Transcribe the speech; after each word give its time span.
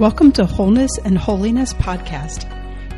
Welcome 0.00 0.32
to 0.32 0.46
Wholeness 0.46 0.96
and 1.04 1.18
Holiness 1.18 1.74
Podcast. 1.74 2.50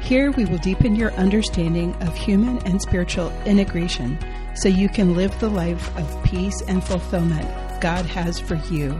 Here 0.04 0.30
we 0.30 0.44
will 0.44 0.58
deepen 0.58 0.94
your 0.94 1.10
understanding 1.14 2.00
of 2.00 2.16
human 2.16 2.58
and 2.58 2.80
spiritual 2.80 3.32
integration 3.44 4.16
so 4.54 4.68
you 4.68 4.88
can 4.88 5.16
live 5.16 5.36
the 5.40 5.48
life 5.48 5.96
of 5.96 6.22
peace 6.22 6.62
and 6.68 6.80
fulfillment 6.84 7.80
God 7.80 8.06
has 8.06 8.38
for 8.38 8.54
you. 8.70 8.96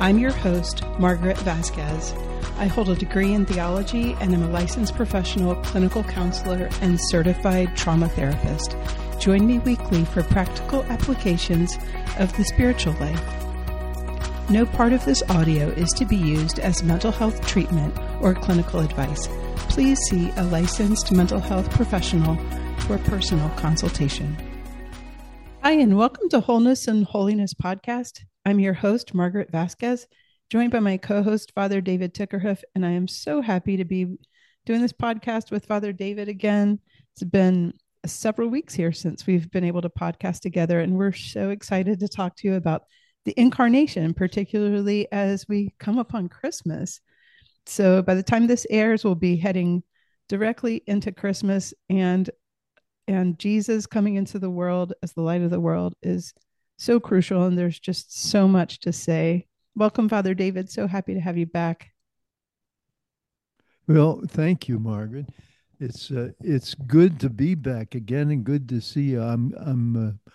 I'm 0.00 0.18
your 0.18 0.32
host, 0.32 0.82
Margaret 0.98 1.36
Vasquez. 1.40 2.14
I 2.56 2.68
hold 2.68 2.88
a 2.88 2.96
degree 2.96 3.34
in 3.34 3.44
theology 3.44 4.16
and 4.18 4.32
am 4.32 4.42
a 4.42 4.48
licensed 4.48 4.94
professional 4.94 5.56
clinical 5.56 6.02
counselor 6.02 6.70
and 6.80 6.98
certified 6.98 7.76
trauma 7.76 8.08
therapist. 8.08 8.74
Join 9.18 9.46
me 9.46 9.58
weekly 9.58 10.06
for 10.06 10.22
practical 10.22 10.84
applications 10.84 11.76
of 12.18 12.34
the 12.38 12.44
spiritual 12.44 12.94
life. 12.94 13.49
No 14.50 14.66
part 14.66 14.92
of 14.92 15.04
this 15.04 15.22
audio 15.30 15.68
is 15.68 15.92
to 15.92 16.04
be 16.04 16.16
used 16.16 16.58
as 16.58 16.82
mental 16.82 17.12
health 17.12 17.46
treatment 17.46 17.96
or 18.20 18.34
clinical 18.34 18.80
advice. 18.80 19.28
Please 19.68 19.96
see 20.10 20.28
a 20.30 20.42
licensed 20.42 21.12
mental 21.12 21.38
health 21.38 21.70
professional 21.70 22.34
for 22.80 22.98
personal 22.98 23.48
consultation. 23.50 24.36
Hi, 25.62 25.70
and 25.74 25.96
welcome 25.96 26.28
to 26.30 26.40
Wholeness 26.40 26.88
and 26.88 27.04
Holiness 27.04 27.54
Podcast. 27.54 28.22
I'm 28.44 28.58
your 28.58 28.74
host, 28.74 29.14
Margaret 29.14 29.52
Vasquez, 29.52 30.08
joined 30.50 30.72
by 30.72 30.80
my 30.80 30.96
co 30.96 31.22
host, 31.22 31.52
Father 31.54 31.80
David 31.80 32.12
Tickerhoof, 32.12 32.62
and 32.74 32.84
I 32.84 32.90
am 32.90 33.06
so 33.06 33.42
happy 33.42 33.76
to 33.76 33.84
be 33.84 34.16
doing 34.66 34.82
this 34.82 34.92
podcast 34.92 35.52
with 35.52 35.66
Father 35.66 35.92
David 35.92 36.28
again. 36.28 36.80
It's 37.12 37.22
been 37.22 37.74
several 38.04 38.48
weeks 38.48 38.74
here 38.74 38.90
since 38.90 39.28
we've 39.28 39.48
been 39.48 39.62
able 39.62 39.82
to 39.82 39.90
podcast 39.90 40.40
together, 40.40 40.80
and 40.80 40.96
we're 40.96 41.12
so 41.12 41.50
excited 41.50 42.00
to 42.00 42.08
talk 42.08 42.34
to 42.38 42.48
you 42.48 42.54
about 42.54 42.82
the 43.24 43.34
incarnation, 43.36 44.14
particularly 44.14 45.10
as 45.12 45.46
we 45.48 45.74
come 45.78 45.98
upon 45.98 46.28
Christmas. 46.28 47.00
So 47.66 48.02
by 48.02 48.14
the 48.14 48.22
time 48.22 48.46
this 48.46 48.66
airs, 48.70 49.04
we'll 49.04 49.14
be 49.14 49.36
heading 49.36 49.82
directly 50.28 50.82
into 50.86 51.12
Christmas 51.12 51.74
and 51.88 52.30
and 53.08 53.38
Jesus 53.38 53.86
coming 53.86 54.14
into 54.14 54.38
the 54.38 54.50
world 54.50 54.92
as 55.02 55.12
the 55.12 55.22
light 55.22 55.42
of 55.42 55.50
the 55.50 55.58
world 55.58 55.94
is 56.00 56.32
so 56.78 57.00
crucial 57.00 57.44
and 57.44 57.58
there's 57.58 57.80
just 57.80 58.30
so 58.30 58.46
much 58.46 58.78
to 58.80 58.92
say. 58.92 59.46
Welcome 59.74 60.08
Father 60.08 60.32
David, 60.32 60.70
so 60.70 60.86
happy 60.86 61.14
to 61.14 61.20
have 61.20 61.36
you 61.36 61.46
back. 61.46 61.90
Well, 63.88 64.22
thank 64.28 64.68
you, 64.68 64.78
Margaret. 64.78 65.26
It's 65.80 66.10
uh, 66.10 66.30
it's 66.40 66.74
good 66.74 67.18
to 67.20 67.30
be 67.30 67.54
back 67.56 67.94
again 67.94 68.30
and 68.30 68.44
good 68.44 68.68
to 68.68 68.80
see 68.80 69.02
you. 69.02 69.22
I'm 69.22 69.52
I'm 69.58 70.08
uh, 70.08 70.29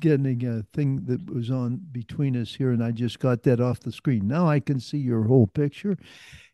getting 0.00 0.44
a 0.46 0.62
thing 0.72 1.04
that 1.06 1.32
was 1.32 1.50
on 1.50 1.80
between 1.92 2.36
us 2.36 2.54
here, 2.54 2.70
and 2.70 2.82
I 2.82 2.90
just 2.90 3.18
got 3.18 3.42
that 3.42 3.60
off 3.60 3.80
the 3.80 3.92
screen. 3.92 4.26
Now 4.26 4.48
I 4.48 4.60
can 4.60 4.80
see 4.80 4.98
your 4.98 5.24
whole 5.24 5.46
picture, 5.46 5.96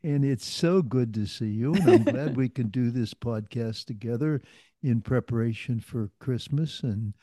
and 0.03 0.25
it's 0.25 0.47
so 0.47 0.83
good 0.83 1.15
to 1.15 1.27
see 1.27 1.51
you. 1.51 1.75
And 1.75 1.89
I'm 1.89 2.05
glad 2.05 2.37
we 2.37 2.49
can 2.49 2.69
do 2.69 2.91
this 2.91 3.15
podcast 3.15 3.87
together 3.87 4.43
in 4.83 5.01
preparation 5.01 5.81
for 5.81 6.11
Christmas 6.19 6.83
and 6.83 7.15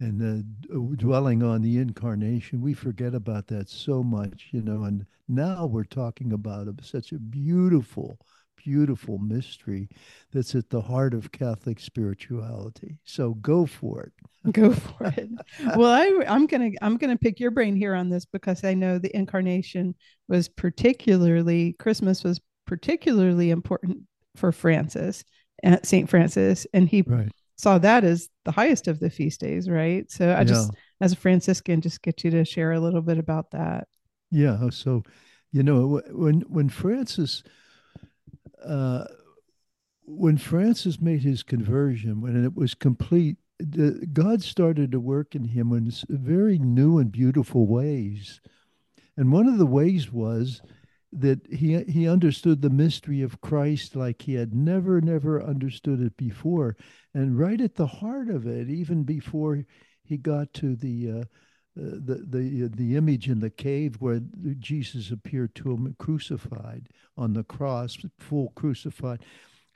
and 0.00 0.22
uh, 0.22 0.96
dwelling 0.96 1.42
on 1.42 1.62
the 1.62 1.78
incarnation. 1.78 2.60
We 2.60 2.72
forget 2.72 3.14
about 3.14 3.48
that 3.48 3.68
so 3.68 4.02
much, 4.02 4.48
you 4.52 4.62
know. 4.62 4.84
And 4.84 5.06
now 5.26 5.66
we're 5.66 5.82
talking 5.82 6.32
about 6.32 6.68
such 6.82 7.10
a 7.12 7.18
beautiful 7.18 8.18
beautiful 8.64 9.18
mystery 9.18 9.88
that's 10.32 10.54
at 10.54 10.70
the 10.70 10.80
heart 10.80 11.14
of 11.14 11.32
Catholic 11.32 11.80
spirituality. 11.80 12.98
So 13.04 13.34
go 13.34 13.66
for 13.66 14.02
it. 14.02 14.12
go 14.52 14.72
for 14.72 15.06
it. 15.06 15.30
Well, 15.76 15.90
I, 15.90 16.24
I'm 16.26 16.46
gonna 16.46 16.70
I'm 16.82 16.96
gonna 16.96 17.16
pick 17.16 17.40
your 17.40 17.50
brain 17.50 17.76
here 17.76 17.94
on 17.94 18.08
this 18.08 18.24
because 18.24 18.64
I 18.64 18.74
know 18.74 18.98
the 18.98 19.14
incarnation 19.16 19.94
was 20.28 20.48
particularly 20.48 21.74
Christmas 21.74 22.24
was 22.24 22.40
particularly 22.66 23.50
important 23.50 23.98
for 24.36 24.52
Francis 24.52 25.24
at 25.62 25.86
Saint 25.86 26.08
Francis, 26.08 26.66
and 26.72 26.88
he 26.88 27.02
right. 27.02 27.30
saw 27.56 27.78
that 27.78 28.04
as 28.04 28.28
the 28.44 28.52
highest 28.52 28.88
of 28.88 29.00
the 29.00 29.10
feast 29.10 29.40
days, 29.40 29.68
right? 29.68 30.10
So 30.10 30.34
I 30.34 30.44
just 30.44 30.72
as 31.00 31.12
a 31.12 31.16
Franciscan, 31.16 31.80
just 31.80 32.02
get 32.02 32.24
you 32.24 32.30
to 32.30 32.44
share 32.44 32.72
a 32.72 32.80
little 32.80 33.02
bit 33.02 33.18
about 33.18 33.50
that. 33.52 33.88
Yeah. 34.30 34.70
So, 34.70 35.02
you 35.52 35.62
know, 35.62 36.00
when 36.10 36.40
when 36.42 36.68
Francis 36.68 37.42
uh, 38.64 39.04
when 40.04 40.38
Francis 40.38 41.00
made 41.00 41.22
his 41.22 41.42
conversion, 41.42 42.20
when 42.20 42.44
it 42.44 42.54
was 42.56 42.74
complete, 42.74 43.36
the, 43.58 44.06
God 44.12 44.42
started 44.42 44.92
to 44.92 45.00
work 45.00 45.34
in 45.34 45.44
him 45.44 45.72
in 45.72 45.92
very 46.08 46.58
new 46.58 46.98
and 46.98 47.10
beautiful 47.12 47.66
ways. 47.66 48.40
And 49.16 49.32
one 49.32 49.48
of 49.48 49.58
the 49.58 49.66
ways 49.66 50.12
was 50.12 50.62
that 51.12 51.40
he 51.50 51.82
he 51.84 52.08
understood 52.08 52.60
the 52.62 52.70
mystery 52.70 53.22
of 53.22 53.40
Christ 53.40 53.96
like 53.96 54.22
he 54.22 54.34
had 54.34 54.54
never 54.54 55.00
never 55.00 55.42
understood 55.42 56.00
it 56.00 56.16
before, 56.16 56.76
and 57.14 57.38
right 57.38 57.60
at 57.60 57.74
the 57.74 57.86
heart 57.86 58.28
of 58.28 58.46
it, 58.46 58.68
even 58.68 59.04
before 59.04 59.64
he 60.04 60.16
got 60.16 60.52
to 60.54 60.76
the 60.76 61.10
uh, 61.10 61.24
Uh, 61.78 61.98
the 62.04 62.24
the 62.28 62.64
uh, 62.64 62.68
the 62.74 62.96
image 62.96 63.28
in 63.28 63.38
the 63.38 63.50
cave 63.50 63.96
where 64.00 64.20
Jesus 64.58 65.10
appeared 65.10 65.54
to 65.54 65.72
him 65.72 65.94
crucified 65.98 66.88
on 67.16 67.34
the 67.34 67.44
cross, 67.44 67.96
full 68.18 68.52
crucified, 68.56 69.24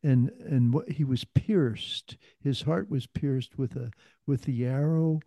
and 0.02 0.30
and 0.40 0.74
what 0.74 0.88
he 0.90 1.04
was 1.04 1.24
pierced. 1.24 2.16
His 2.40 2.62
heart 2.62 2.90
was 2.90 3.06
pierced 3.06 3.56
with 3.56 3.76
a 3.76 3.92
with 4.26 4.42
the 4.42 4.64
arrow 4.64 5.20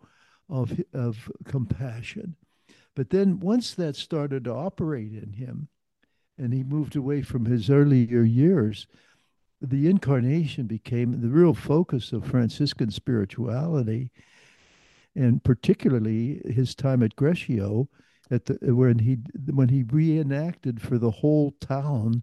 of 0.50 0.78
of 0.92 1.30
compassion. 1.44 2.36
But 2.94 3.10
then 3.10 3.40
once 3.40 3.74
that 3.74 3.96
started 3.96 4.44
to 4.44 4.52
operate 4.52 5.12
in 5.12 5.32
him, 5.32 5.68
and 6.36 6.52
he 6.52 6.62
moved 6.62 6.96
away 6.96 7.22
from 7.22 7.46
his 7.46 7.70
earlier 7.70 8.22
years, 8.22 8.86
the 9.62 9.88
incarnation 9.88 10.66
became 10.66 11.20
the 11.20 11.28
real 11.28 11.54
focus 11.54 12.12
of 12.12 12.26
Franciscan 12.26 12.90
spirituality 12.90 14.10
and 15.16 15.42
particularly 15.42 16.40
his 16.46 16.74
time 16.74 17.02
at 17.02 17.16
Greccio, 17.16 17.88
at 18.30 18.46
the 18.46 18.58
when 18.74 18.98
he 18.98 19.18
when 19.50 19.68
he 19.68 19.82
reenacted 19.82 20.80
for 20.80 20.98
the 20.98 21.10
whole 21.10 21.52
town 21.60 22.22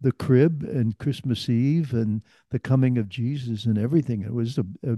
the 0.00 0.12
crib 0.12 0.62
and 0.62 0.98
Christmas 0.98 1.48
Eve 1.48 1.94
and 1.94 2.20
the 2.50 2.58
coming 2.58 2.98
of 2.98 3.08
Jesus 3.08 3.64
and 3.64 3.78
everything. 3.78 4.22
It 4.22 4.32
was 4.32 4.58
a, 4.58 4.66
a, 4.86 4.96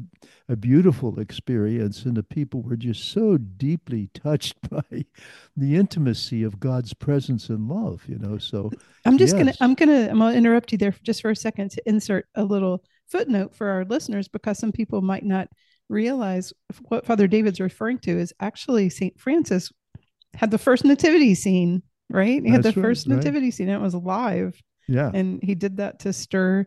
a, 0.49 0.57
beautiful 0.57 1.21
experience, 1.21 2.05
and 2.05 2.17
the 2.17 2.23
people 2.23 2.63
were 2.63 2.77
just 2.77 3.13
so 3.13 3.37
deeply 3.37 4.11
touched 4.13 4.57
by 4.71 5.05
the 5.57 5.77
intimacy 5.77 6.43
of 6.43 6.59
God's 6.59 6.95
presence 6.95 7.49
and 7.49 7.69
love. 7.69 8.03
You 8.09 8.19
know, 8.19 8.39
so 8.39 8.71
I'm 9.05 9.19
just 9.19 9.37
yes. 9.37 9.41
gonna 9.41 9.55
I'm 9.61 9.75
gonna 9.75 10.09
I'm 10.11 10.19
gonna 10.19 10.37
interrupt 10.37 10.73
you 10.73 10.79
there 10.79 10.95
just 11.03 11.23
for 11.23 11.31
a 11.31 11.37
second 11.37 11.71
to 11.73 11.89
insert 11.89 12.27
a 12.35 12.45
little 12.45 12.83
footnote 13.07 13.55
for 13.55 13.69
our 13.69 13.85
listeners 13.85 14.29
because 14.29 14.59
some 14.59 14.73
people 14.73 15.01
might 15.01 15.25
not 15.25 15.49
realize 15.89 16.53
what 16.89 17.07
Father 17.07 17.27
David's 17.27 17.61
referring 17.61 17.99
to 18.01 18.19
is 18.19 18.33
actually 18.41 18.91
St. 18.91 19.19
Francis 19.19 19.73
had 20.35 20.51
the 20.51 20.59
first 20.59 20.85
nativity 20.85 21.35
scene, 21.35 21.83
right? 22.11 22.43
He 22.43 22.51
had 22.51 22.63
the 22.63 22.71
right, 22.71 22.83
first 22.83 23.09
nativity 23.09 23.47
right. 23.47 23.55
scene. 23.55 23.69
It 23.69 23.81
was 23.81 23.95
live. 23.95 24.61
Yeah. 24.87 25.11
And 25.13 25.43
he 25.43 25.55
did 25.55 25.79
that 25.79 26.01
to 26.01 26.13
stir 26.13 26.67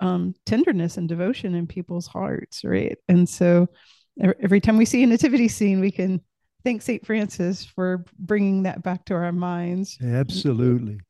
um, 0.00 0.34
tenderness 0.46 0.96
and 0.96 1.08
devotion 1.08 1.54
in 1.54 1.66
people's 1.66 2.06
hearts, 2.06 2.64
right? 2.64 2.96
And 3.08 3.28
so 3.28 3.68
every 4.42 4.60
time 4.60 4.76
we 4.76 4.84
see 4.84 5.02
a 5.02 5.06
nativity 5.06 5.48
scene, 5.48 5.80
we 5.80 5.90
can 5.90 6.20
thank 6.64 6.82
St. 6.82 7.04
Francis 7.04 7.64
for 7.64 8.04
bringing 8.18 8.64
that 8.64 8.82
back 8.82 9.04
to 9.06 9.14
our 9.14 9.32
minds. 9.32 9.98
Absolutely. 10.02 11.00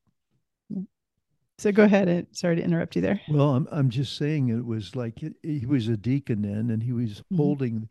So 1.59 1.73
go 1.73 1.83
ahead 1.83 2.09
and 2.09 2.27
sorry 2.31 2.55
to 2.57 2.63
interrupt 2.63 2.95
you 2.95 3.03
there. 3.03 3.21
Well, 3.29 3.51
I'm 3.51 3.67
I'm 3.73 3.91
just 3.91 4.17
saying 4.17 4.49
it 4.49 4.65
was 4.65 4.95
like 4.95 5.23
it, 5.25 5.35
he 5.43 5.67
was 5.67 5.89
a 5.89 5.97
deacon 5.97 6.43
then, 6.43 6.71
and 6.71 6.83
he 6.83 6.93
was 6.93 7.15
mm-hmm. 7.15 7.37
holding, 7.37 7.89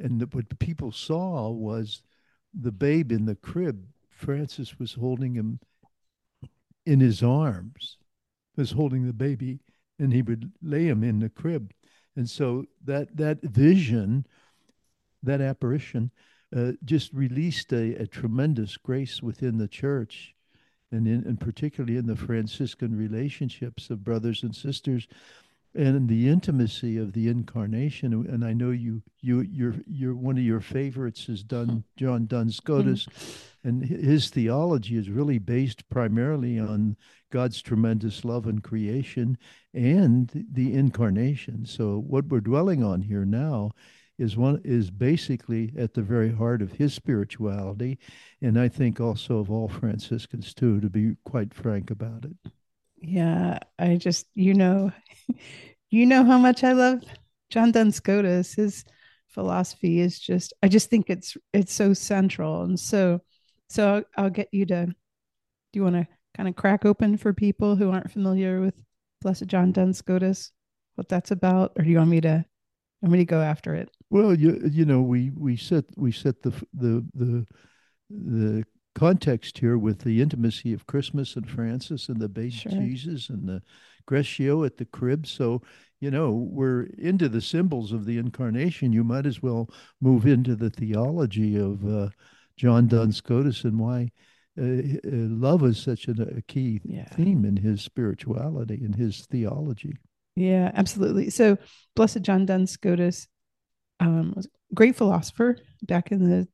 and 0.00 0.20
the, 0.20 0.26
what 0.26 0.58
people 0.58 0.90
saw 0.90 1.50
was 1.50 2.02
the 2.52 2.72
babe 2.72 3.12
in 3.12 3.26
the 3.26 3.36
crib. 3.36 3.86
Francis 4.10 4.78
was 4.78 4.94
holding 4.94 5.34
him 5.34 5.60
in 6.84 6.98
his 6.98 7.22
arms, 7.22 7.98
was 8.56 8.72
holding 8.72 9.06
the 9.06 9.12
baby, 9.12 9.60
and 10.00 10.12
he 10.12 10.22
would 10.22 10.50
lay 10.60 10.88
him 10.88 11.04
in 11.04 11.20
the 11.20 11.28
crib, 11.28 11.72
and 12.16 12.28
so 12.28 12.64
that 12.84 13.16
that 13.16 13.40
vision, 13.42 14.26
that 15.22 15.40
apparition, 15.40 16.10
uh, 16.56 16.72
just 16.84 17.12
released 17.12 17.72
a, 17.72 17.94
a 17.94 18.06
tremendous 18.08 18.76
grace 18.76 19.22
within 19.22 19.58
the 19.58 19.68
church 19.68 20.35
and 20.92 21.06
in, 21.06 21.24
and 21.26 21.40
particularly 21.40 21.96
in 21.96 22.06
the 22.06 22.16
Franciscan 22.16 22.96
relationships 22.96 23.90
of 23.90 24.04
brothers 24.04 24.42
and 24.42 24.54
sisters, 24.54 25.06
and 25.74 26.08
the 26.08 26.28
intimacy 26.28 26.96
of 26.96 27.12
the 27.12 27.28
incarnation. 27.28 28.12
And 28.28 28.44
I 28.44 28.52
know 28.54 28.70
you, 28.70 29.02
you, 29.20 29.42
you're, 29.42 29.74
you're 29.86 30.14
one 30.14 30.38
of 30.38 30.44
your 30.44 30.60
favorites 30.60 31.28
is 31.28 31.42
Dun, 31.42 31.84
John 31.96 32.26
Duns 32.26 32.56
Scotus, 32.56 33.04
mm-hmm. 33.04 33.68
and 33.68 33.84
his 33.84 34.30
theology 34.30 34.96
is 34.96 35.10
really 35.10 35.38
based 35.38 35.88
primarily 35.90 36.58
on 36.58 36.96
God's 37.30 37.60
tremendous 37.60 38.24
love 38.24 38.46
and 38.46 38.62
creation 38.62 39.36
and 39.74 40.46
the 40.52 40.72
incarnation. 40.72 41.66
So 41.66 41.98
what 41.98 42.26
we're 42.26 42.40
dwelling 42.40 42.82
on 42.82 43.02
here 43.02 43.26
now 43.26 43.72
is 44.18 44.36
one 44.36 44.60
is 44.64 44.90
basically 44.90 45.72
at 45.76 45.94
the 45.94 46.02
very 46.02 46.32
heart 46.32 46.62
of 46.62 46.72
his 46.72 46.94
spirituality, 46.94 47.98
and 48.40 48.58
I 48.58 48.68
think 48.68 49.00
also 49.00 49.38
of 49.38 49.50
all 49.50 49.68
Franciscans 49.68 50.54
too. 50.54 50.80
To 50.80 50.88
be 50.88 51.16
quite 51.24 51.54
frank 51.54 51.90
about 51.90 52.24
it. 52.24 52.52
Yeah, 52.96 53.58
I 53.78 53.96
just 53.96 54.26
you 54.34 54.54
know, 54.54 54.92
you 55.90 56.06
know 56.06 56.24
how 56.24 56.38
much 56.38 56.64
I 56.64 56.72
love 56.72 57.02
John 57.50 57.72
Duns 57.72 57.96
Scotus. 57.96 58.54
His 58.54 58.84
philosophy 59.28 60.00
is 60.00 60.18
just 60.18 60.54
I 60.62 60.68
just 60.68 60.88
think 60.88 61.10
it's 61.10 61.36
it's 61.52 61.72
so 61.72 61.92
central 61.92 62.62
and 62.62 62.78
so 62.80 63.20
so 63.68 63.96
I'll, 64.16 64.24
I'll 64.24 64.30
get 64.30 64.48
you 64.52 64.66
to. 64.66 64.86
Do 64.86 64.94
you 65.72 65.82
want 65.82 65.96
to 65.96 66.08
kind 66.34 66.48
of 66.48 66.56
crack 66.56 66.84
open 66.84 67.16
for 67.16 67.32
people 67.32 67.76
who 67.76 67.90
aren't 67.90 68.10
familiar 68.10 68.60
with 68.60 68.74
Blessed 69.22 69.46
John 69.46 69.72
Duns 69.72 69.98
Scotus, 69.98 70.52
what 70.94 71.08
that's 71.08 71.30
about, 71.30 71.72
or 71.76 71.84
do 71.84 71.90
you 71.90 71.98
want 71.98 72.10
me 72.10 72.20
to? 72.20 72.44
Want 73.02 73.12
me 73.12 73.18
to 73.18 73.24
go 73.24 73.40
after 73.40 73.74
it? 73.74 73.90
Well, 74.10 74.34
you 74.34 74.60
you 74.70 74.84
know 74.84 75.02
we 75.02 75.30
we 75.36 75.56
set 75.56 75.84
we 75.96 76.12
set 76.12 76.42
the 76.42 76.50
the 76.72 77.04
the 77.14 77.46
the 78.10 78.64
context 78.94 79.58
here 79.58 79.76
with 79.76 80.00
the 80.00 80.22
intimacy 80.22 80.72
of 80.72 80.86
Christmas 80.86 81.36
and 81.36 81.48
Francis 81.48 82.08
and 82.08 82.18
the 82.18 82.28
baby 82.28 82.50
sure. 82.50 82.72
Jesus 82.72 83.28
and 83.28 83.46
the 83.46 83.62
Greccio 84.08 84.64
at 84.64 84.78
the 84.78 84.86
crib. 84.86 85.26
So 85.26 85.62
you 86.00 86.10
know 86.10 86.32
we're 86.32 86.84
into 86.98 87.28
the 87.28 87.42
symbols 87.42 87.92
of 87.92 88.06
the 88.06 88.18
incarnation. 88.18 88.92
You 88.92 89.04
might 89.04 89.26
as 89.26 89.42
well 89.42 89.68
move 90.00 90.26
into 90.26 90.56
the 90.56 90.70
theology 90.70 91.56
of 91.56 91.86
uh, 91.86 92.08
John 92.56 92.86
Duns 92.86 93.16
Scotus 93.16 93.64
and 93.64 93.78
why 93.78 94.10
uh, 94.58 94.64
uh, 94.64 94.98
love 95.04 95.62
is 95.64 95.78
such 95.78 96.08
a, 96.08 96.12
a 96.36 96.42
key 96.42 96.80
yeah. 96.84 97.04
theme 97.04 97.44
in 97.44 97.56
his 97.56 97.82
spirituality 97.82 98.80
and 98.82 98.94
his 98.94 99.26
theology. 99.26 99.94
Yeah, 100.36 100.70
absolutely. 100.74 101.30
So, 101.30 101.56
Blessed 101.96 102.20
John 102.22 102.44
Duns 102.44 102.70
Scotus 102.70 103.26
um, 104.00 104.34
was 104.36 104.46
a 104.46 104.74
great 104.74 104.94
philosopher 104.94 105.56
back 105.82 106.12
in 106.12 106.28
the 106.28 106.46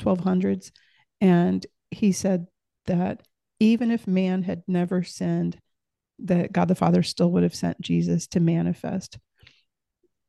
1200s. 0.00 0.72
And 1.20 1.64
he 1.90 2.12
said 2.12 2.48
that 2.86 3.22
even 3.60 3.90
if 3.90 4.06
man 4.06 4.42
had 4.42 4.62
never 4.66 5.04
sinned, 5.04 5.58
that 6.18 6.52
God 6.52 6.68
the 6.68 6.74
Father 6.74 7.02
still 7.02 7.30
would 7.32 7.44
have 7.44 7.54
sent 7.54 7.80
Jesus 7.80 8.26
to 8.28 8.40
manifest 8.40 9.18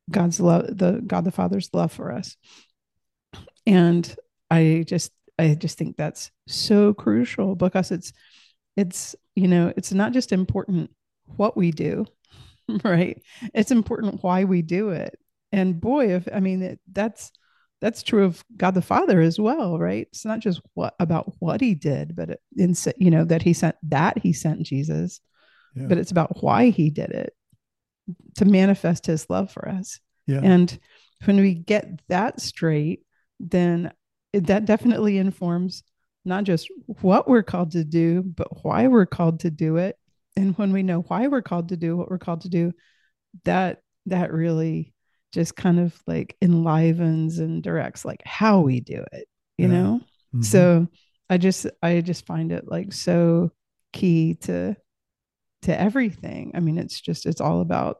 God's 0.09 0.39
love, 0.39 0.77
the 0.77 1.01
God 1.05 1.25
the 1.25 1.31
Father's 1.31 1.69
love 1.73 1.91
for 1.91 2.11
us. 2.11 2.37
And 3.65 4.15
I 4.49 4.83
just 4.87 5.11
I 5.39 5.55
just 5.55 5.77
think 5.77 5.97
that's 5.97 6.31
so 6.47 6.93
crucial 6.93 7.55
because 7.55 7.91
it's 7.91 8.13
it's 8.77 9.15
you 9.35 9.47
know 9.47 9.73
it's 9.75 9.91
not 9.91 10.13
just 10.13 10.31
important 10.31 10.91
what 11.25 11.57
we 11.57 11.71
do 11.71 12.05
right 12.83 13.21
it's 13.53 13.71
important 13.71 14.23
why 14.23 14.43
we 14.43 14.61
do 14.61 14.89
it 14.89 15.17
and 15.51 15.79
boy 15.79 16.13
if 16.13 16.27
i 16.33 16.39
mean 16.39 16.61
it, 16.61 16.79
that's 16.91 17.31
that's 17.79 18.03
true 18.03 18.23
of 18.23 18.43
god 18.57 18.73
the 18.73 18.81
father 18.81 19.19
as 19.21 19.39
well 19.39 19.77
right 19.79 20.07
it's 20.11 20.25
not 20.25 20.39
just 20.39 20.61
what 20.73 20.93
about 20.99 21.33
what 21.39 21.61
he 21.61 21.73
did 21.73 22.15
but 22.15 22.29
it, 22.31 22.41
in 22.57 22.75
you 22.97 23.11
know 23.11 23.25
that 23.25 23.41
he 23.41 23.53
sent 23.53 23.75
that 23.83 24.17
he 24.17 24.33
sent 24.33 24.63
jesus 24.63 25.19
yeah. 25.75 25.87
but 25.87 25.97
it's 25.97 26.11
about 26.11 26.41
why 26.43 26.69
he 26.69 26.89
did 26.89 27.09
it 27.11 27.33
to 28.35 28.45
manifest 28.45 29.05
his 29.05 29.29
love 29.29 29.51
for 29.51 29.67
us 29.67 29.99
yeah. 30.27 30.41
and 30.43 30.79
when 31.25 31.37
we 31.37 31.53
get 31.53 32.01
that 32.07 32.41
straight 32.41 33.03
then 33.39 33.91
that 34.33 34.65
definitely 34.65 35.17
informs 35.17 35.83
not 36.25 36.43
just 36.43 36.67
what 36.85 37.27
we're 37.27 37.43
called 37.43 37.71
to 37.71 37.83
do, 37.83 38.21
but 38.23 38.63
why 38.63 38.87
we're 38.87 39.05
called 39.05 39.41
to 39.41 39.49
do 39.49 39.77
it. 39.77 39.97
And 40.35 40.57
when 40.57 40.71
we 40.71 40.83
know 40.83 41.01
why 41.01 41.27
we're 41.27 41.41
called 41.41 41.69
to 41.69 41.77
do 41.77 41.97
what 41.97 42.09
we're 42.09 42.17
called 42.17 42.41
to 42.41 42.49
do, 42.49 42.73
that 43.43 43.81
that 44.07 44.31
really 44.31 44.93
just 45.31 45.55
kind 45.55 45.79
of 45.79 45.97
like 46.07 46.35
enlivens 46.41 47.39
and 47.39 47.63
directs 47.63 48.03
like 48.03 48.21
how 48.25 48.61
we 48.61 48.79
do 48.79 49.03
it, 49.11 49.27
you 49.57 49.67
yeah. 49.67 49.73
know? 49.73 50.01
Mm-hmm. 50.33 50.41
So 50.43 50.87
I 51.29 51.37
just 51.37 51.67
I 51.81 52.01
just 52.01 52.25
find 52.25 52.51
it 52.51 52.65
like 52.67 52.93
so 52.93 53.51
key 53.93 54.35
to 54.41 54.75
to 55.63 55.79
everything. 55.79 56.51
I 56.55 56.59
mean, 56.59 56.77
it's 56.77 56.99
just 56.99 57.25
it's 57.25 57.41
all 57.41 57.61
about 57.61 57.97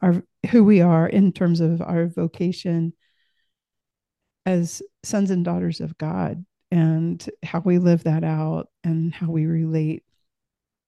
our 0.00 0.22
who 0.50 0.64
we 0.64 0.80
are 0.80 1.06
in 1.06 1.32
terms 1.32 1.60
of 1.60 1.80
our 1.80 2.06
vocation 2.06 2.92
as 4.44 4.82
sons 5.04 5.30
and 5.30 5.44
daughters 5.44 5.80
of 5.80 5.96
God 5.98 6.44
and 6.70 7.24
how 7.42 7.60
we 7.60 7.78
live 7.78 8.04
that 8.04 8.24
out 8.24 8.68
and 8.82 9.14
how 9.14 9.28
we 9.28 9.46
relate 9.46 10.04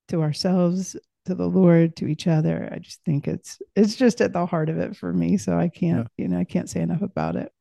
to 0.08 0.22
ourselves 0.22 0.96
to 1.24 1.34
the 1.34 1.48
lord 1.48 1.96
to 1.96 2.06
each 2.06 2.26
other. 2.26 2.68
I 2.72 2.78
just 2.78 3.02
think 3.04 3.26
it's 3.26 3.60
it's 3.76 3.96
just 3.96 4.20
at 4.20 4.32
the 4.32 4.46
heart 4.46 4.68
of 4.68 4.78
it 4.78 4.96
for 4.96 5.12
me. 5.12 5.36
So 5.36 5.58
i 5.58 5.68
can't 5.68 6.08
yeah. 6.16 6.24
you 6.24 6.28
know 6.28 6.38
i 6.38 6.44
can't 6.44 6.70
say 6.70 6.80
enough 6.80 7.02
about 7.02 7.36
it. 7.36 7.52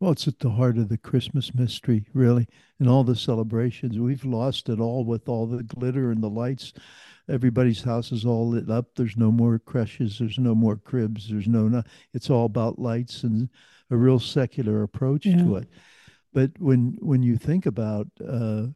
Well 0.00 0.12
it's 0.12 0.28
at 0.28 0.38
the 0.38 0.50
heart 0.50 0.78
of 0.78 0.88
the 0.88 0.98
christmas 0.98 1.54
mystery 1.54 2.04
really 2.14 2.46
and 2.80 2.88
all 2.88 3.04
the 3.04 3.16
celebrations. 3.16 3.98
We've 3.98 4.24
lost 4.24 4.68
it 4.68 4.80
all 4.80 5.04
with 5.04 5.28
all 5.28 5.46
the 5.46 5.62
glitter 5.62 6.10
and 6.10 6.22
the 6.22 6.30
lights. 6.30 6.72
Everybody's 7.30 7.82
house 7.82 8.10
is 8.10 8.24
all 8.24 8.48
lit 8.48 8.70
up. 8.70 8.86
There's 8.96 9.16
no 9.16 9.30
more 9.30 9.58
creches. 9.58 10.18
There's 10.18 10.38
no 10.38 10.54
more 10.54 10.76
cribs. 10.76 11.28
There's 11.28 11.48
no, 11.48 11.68
no 11.68 11.82
it's 12.14 12.30
all 12.30 12.46
about 12.46 12.78
lights 12.78 13.22
and 13.22 13.50
a 13.90 13.96
real 13.96 14.18
secular 14.18 14.82
approach 14.82 15.26
yeah. 15.26 15.38
to 15.38 15.56
it. 15.56 15.68
But 16.32 16.52
when 16.58 16.96
when 17.00 17.22
you 17.22 17.36
think 17.36 17.66
about 17.66 18.06
uh, 18.26 18.66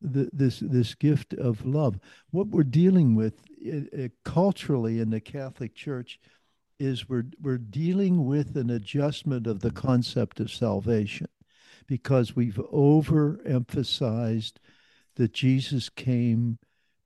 the, 0.00 0.30
this 0.32 0.60
this 0.60 0.94
gift 0.94 1.34
of 1.34 1.66
love, 1.66 1.98
what 2.30 2.48
we're 2.48 2.62
dealing 2.62 3.14
with 3.14 3.42
uh, 3.66 4.08
culturally 4.24 5.00
in 5.00 5.10
the 5.10 5.20
Catholic 5.20 5.74
Church 5.74 6.20
is 6.78 7.08
we're 7.08 7.26
we're 7.40 7.58
dealing 7.58 8.26
with 8.26 8.56
an 8.56 8.70
adjustment 8.70 9.46
of 9.46 9.60
the 9.60 9.70
concept 9.72 10.40
of 10.40 10.50
salvation 10.50 11.28
because 11.86 12.36
we've 12.36 12.60
overemphasized 12.72 14.54
that 15.16 15.32
Jesus 15.32 15.88
came 15.88 16.58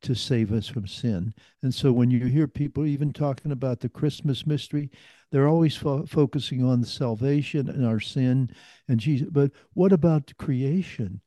to 0.02 0.14
save 0.14 0.52
us 0.52 0.66
from 0.66 0.86
sin. 0.86 1.32
And 1.62 1.72
so 1.72 1.92
when 1.92 2.10
you 2.10 2.26
hear 2.26 2.48
people 2.48 2.84
even 2.84 3.12
talking 3.12 3.52
about 3.52 3.80
the 3.80 3.88
Christmas 3.88 4.46
mystery, 4.46 4.90
they're 5.30 5.48
always 5.48 5.76
fo- 5.76 6.06
focusing 6.06 6.64
on 6.64 6.84
salvation 6.84 7.68
and 7.68 7.86
our 7.86 8.00
sin 8.00 8.50
and 8.88 8.98
Jesus. 9.00 9.28
But 9.30 9.52
what 9.74 9.92
about 9.92 10.32
creation? 10.36 11.20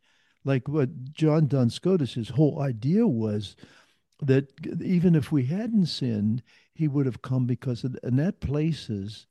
Like 0.46 0.68
what 0.68 1.12
John 1.12 1.48
Duns 1.48 1.74
Scotus, 1.74 2.14
his 2.14 2.30
whole 2.30 2.62
idea 2.62 3.06
was 3.06 3.56
that 4.22 4.48
even 4.82 5.16
if 5.16 5.32
we 5.32 5.46
hadn't 5.46 5.88
sinned, 5.88 6.42
he 6.74 6.88
would 6.88 7.06
have 7.06 7.22
come 7.22 7.46
because, 7.46 7.84
of, 7.84 7.98
and 8.04 8.18
that 8.20 8.40
places 8.40 9.28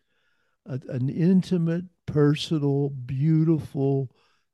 a, 0.66 0.81
an 0.88 1.08
intimate, 1.08 1.84
personal, 2.06 2.90
beautiful, 2.90 4.11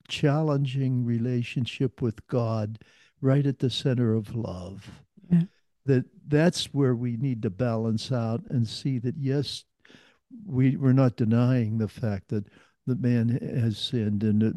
challenging 0.08 1.04
relationship 1.04 2.02
with 2.02 2.26
God 2.26 2.78
right 3.20 3.46
at 3.46 3.58
the 3.58 3.70
center 3.70 4.14
of 4.14 4.34
love. 4.34 4.90
Yeah. 5.30 5.42
That 5.86 6.04
that's 6.26 6.66
where 6.74 6.94
we 6.94 7.16
need 7.16 7.42
to 7.42 7.50
balance 7.50 8.12
out 8.12 8.42
and 8.50 8.68
see 8.68 8.98
that 8.98 9.16
yes, 9.16 9.64
we 10.44 10.76
we're 10.76 10.92
not 10.92 11.16
denying 11.16 11.78
the 11.78 11.88
fact 11.88 12.28
that 12.28 12.44
the 12.86 12.96
man 12.96 13.28
has 13.28 13.78
sinned 13.78 14.22
and 14.22 14.40
that, 14.40 14.54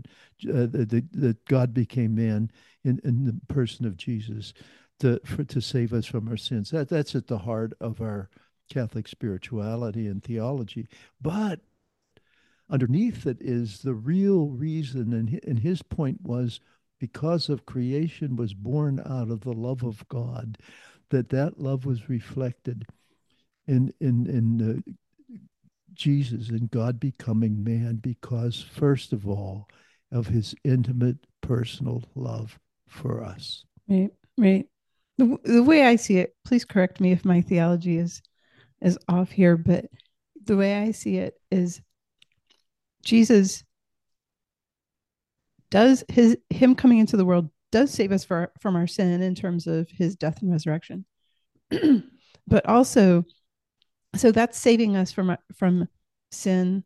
uh, 0.49 0.67
that, 0.71 1.07
that 1.13 1.45
God 1.45 1.73
became 1.73 2.15
man 2.15 2.51
in, 2.83 2.99
in 3.03 3.25
the 3.25 3.53
person 3.53 3.85
of 3.85 3.97
Jesus 3.97 4.53
to 4.99 5.19
for, 5.25 5.43
to 5.43 5.61
save 5.61 5.93
us 5.93 6.05
from 6.05 6.27
our 6.27 6.37
sins. 6.37 6.71
That 6.71 6.89
that's 6.89 7.15
at 7.15 7.27
the 7.27 7.39
heart 7.39 7.73
of 7.79 8.01
our 8.01 8.29
Catholic 8.69 9.07
spirituality 9.07 10.07
and 10.07 10.23
theology. 10.23 10.87
But 11.21 11.59
underneath 12.69 13.25
it 13.27 13.37
is 13.41 13.79
the 13.79 13.93
real 13.93 14.47
reason, 14.47 15.13
and 15.13 15.39
and 15.45 15.59
his 15.59 15.81
point 15.81 16.21
was 16.21 16.59
because 16.99 17.49
of 17.49 17.65
creation 17.65 18.35
was 18.35 18.53
born 18.53 19.01
out 19.05 19.29
of 19.29 19.41
the 19.41 19.53
love 19.53 19.83
of 19.83 20.07
God, 20.07 20.57
that 21.09 21.29
that 21.29 21.59
love 21.59 21.85
was 21.85 22.09
reflected 22.09 22.85
in 23.67 23.93
in 23.99 24.25
in 24.27 24.83
Jesus 25.93 26.49
and 26.49 26.69
God 26.71 26.99
becoming 26.99 27.63
man 27.63 27.95
because 27.95 28.61
first 28.61 29.13
of 29.13 29.27
all 29.27 29.67
of 30.11 30.27
his 30.27 30.55
intimate 30.63 31.17
personal 31.41 32.03
love 32.15 32.59
for 32.87 33.23
us. 33.23 33.65
Right, 33.87 34.11
right. 34.37 34.65
The, 35.17 35.37
the 35.43 35.63
way 35.63 35.83
I 35.83 35.95
see 35.95 36.17
it, 36.17 36.35
please 36.45 36.65
correct 36.65 36.99
me 36.99 37.11
if 37.11 37.25
my 37.25 37.41
theology 37.41 37.97
is 37.97 38.21
is 38.81 38.97
off 39.07 39.31
here, 39.31 39.55
but 39.55 39.85
the 40.45 40.57
way 40.57 40.75
I 40.75 40.91
see 40.91 41.17
it 41.17 41.35
is 41.51 41.81
Jesus 43.05 43.63
does 45.69 46.03
his 46.09 46.37
him 46.49 46.75
coming 46.75 46.99
into 46.99 47.17
the 47.17 47.25
world 47.25 47.49
does 47.71 47.91
save 47.91 48.11
us 48.11 48.23
for, 48.23 48.51
from 48.59 48.75
our 48.75 48.85
sin 48.85 49.21
in 49.21 49.33
terms 49.33 49.65
of 49.65 49.89
his 49.89 50.15
death 50.15 50.41
and 50.41 50.51
resurrection 50.51 51.05
but 52.47 52.65
also 52.67 53.25
so 54.15 54.31
that's 54.31 54.57
saving 54.57 54.95
us 54.95 55.11
from 55.11 55.35
from 55.55 55.87
sin 56.31 56.83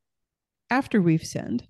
after 0.70 1.02
we've 1.02 1.26
sinned. 1.26 1.68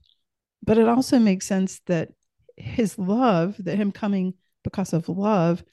But 0.64 0.78
it 0.78 0.88
also 0.88 1.20
makes 1.20 1.46
sense 1.46 1.82
that 1.88 2.10
his 2.56 2.98
love 2.98 3.56
that 3.60 3.78
him 3.78 3.92
coming 3.92 4.34
because 4.64 4.94
of 4.94 5.10
love 5.10 5.64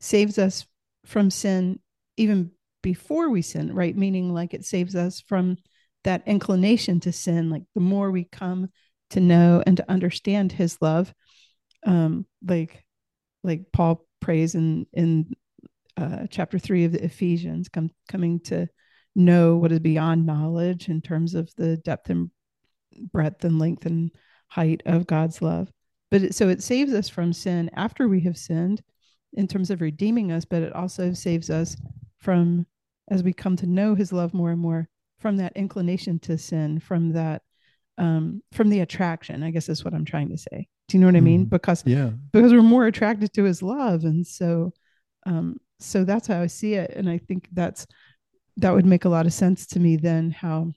saves 0.00 0.38
us 0.38 0.66
from 1.04 1.30
sin 1.30 1.80
even 2.16 2.50
before 2.82 3.30
we 3.30 3.42
sin 3.42 3.74
right? 3.74 3.96
Meaning 3.96 4.32
like 4.32 4.54
it 4.54 4.64
saves 4.64 4.94
us 4.94 5.20
from 5.20 5.56
that 6.06 6.22
inclination 6.24 7.00
to 7.00 7.12
sin, 7.12 7.50
like 7.50 7.64
the 7.74 7.80
more 7.80 8.10
we 8.12 8.24
come 8.24 8.70
to 9.10 9.20
know 9.20 9.62
and 9.66 9.76
to 9.76 9.90
understand 9.90 10.52
his 10.52 10.78
love, 10.80 11.12
um, 11.84 12.26
like 12.46 12.84
like 13.42 13.72
Paul 13.72 14.06
prays 14.20 14.54
in 14.54 14.86
in 14.92 15.34
uh, 15.96 16.26
chapter 16.30 16.58
three 16.58 16.84
of 16.84 16.92
the 16.92 17.04
Ephesians, 17.04 17.68
come 17.68 17.90
coming 18.08 18.38
to 18.40 18.68
know 19.16 19.56
what 19.56 19.72
is 19.72 19.80
beyond 19.80 20.26
knowledge 20.26 20.88
in 20.88 21.00
terms 21.00 21.34
of 21.34 21.50
the 21.56 21.78
depth 21.78 22.10
and 22.10 22.30
breadth 23.12 23.44
and 23.44 23.58
length 23.58 23.86
and 23.86 24.10
height 24.48 24.82
of 24.86 25.06
God's 25.06 25.42
love. 25.42 25.72
But 26.10 26.22
it, 26.22 26.34
so 26.34 26.48
it 26.48 26.62
saves 26.62 26.92
us 26.92 27.08
from 27.08 27.32
sin 27.32 27.70
after 27.74 28.06
we 28.06 28.20
have 28.20 28.36
sinned 28.36 28.82
in 29.32 29.48
terms 29.48 29.70
of 29.70 29.80
redeeming 29.80 30.30
us, 30.30 30.44
but 30.44 30.62
it 30.62 30.72
also 30.72 31.12
saves 31.12 31.50
us 31.50 31.76
from, 32.18 32.66
as 33.10 33.22
we 33.22 33.32
come 33.32 33.56
to 33.56 33.66
know 33.66 33.94
his 33.94 34.12
love 34.12 34.32
more 34.32 34.50
and 34.52 34.60
more, 34.60 34.88
from 35.18 35.38
that 35.38 35.56
inclination 35.56 36.18
to 36.20 36.38
sin, 36.38 36.78
from 36.78 37.12
that, 37.12 37.42
um, 37.98 38.42
from 38.52 38.68
the 38.68 38.80
attraction, 38.80 39.42
I 39.42 39.50
guess 39.50 39.68
is 39.68 39.84
what 39.84 39.94
I'm 39.94 40.04
trying 40.04 40.28
to 40.28 40.38
say. 40.38 40.68
Do 40.88 40.96
you 40.96 41.00
know 41.00 41.08
what 41.08 41.16
I 41.16 41.20
mean? 41.20 41.46
Mm. 41.46 41.50
Because, 41.50 41.82
Yeah. 41.86 42.10
because 42.32 42.52
we're 42.52 42.62
more 42.62 42.86
attracted 42.86 43.32
to 43.32 43.44
his 43.44 43.62
love. 43.62 44.04
And 44.04 44.26
so, 44.26 44.72
um, 45.24 45.56
so 45.80 46.04
that's 46.04 46.28
how 46.28 46.40
I 46.40 46.46
see 46.46 46.74
it. 46.74 46.92
And 46.94 47.08
I 47.08 47.18
think 47.18 47.48
that's, 47.52 47.86
that 48.58 48.72
would 48.74 48.86
make 48.86 49.04
a 49.04 49.08
lot 49.10 49.26
of 49.26 49.32
sense 49.32 49.66
to 49.66 49.80
me 49.80 49.96
then 49.96 50.30
how 50.30 50.72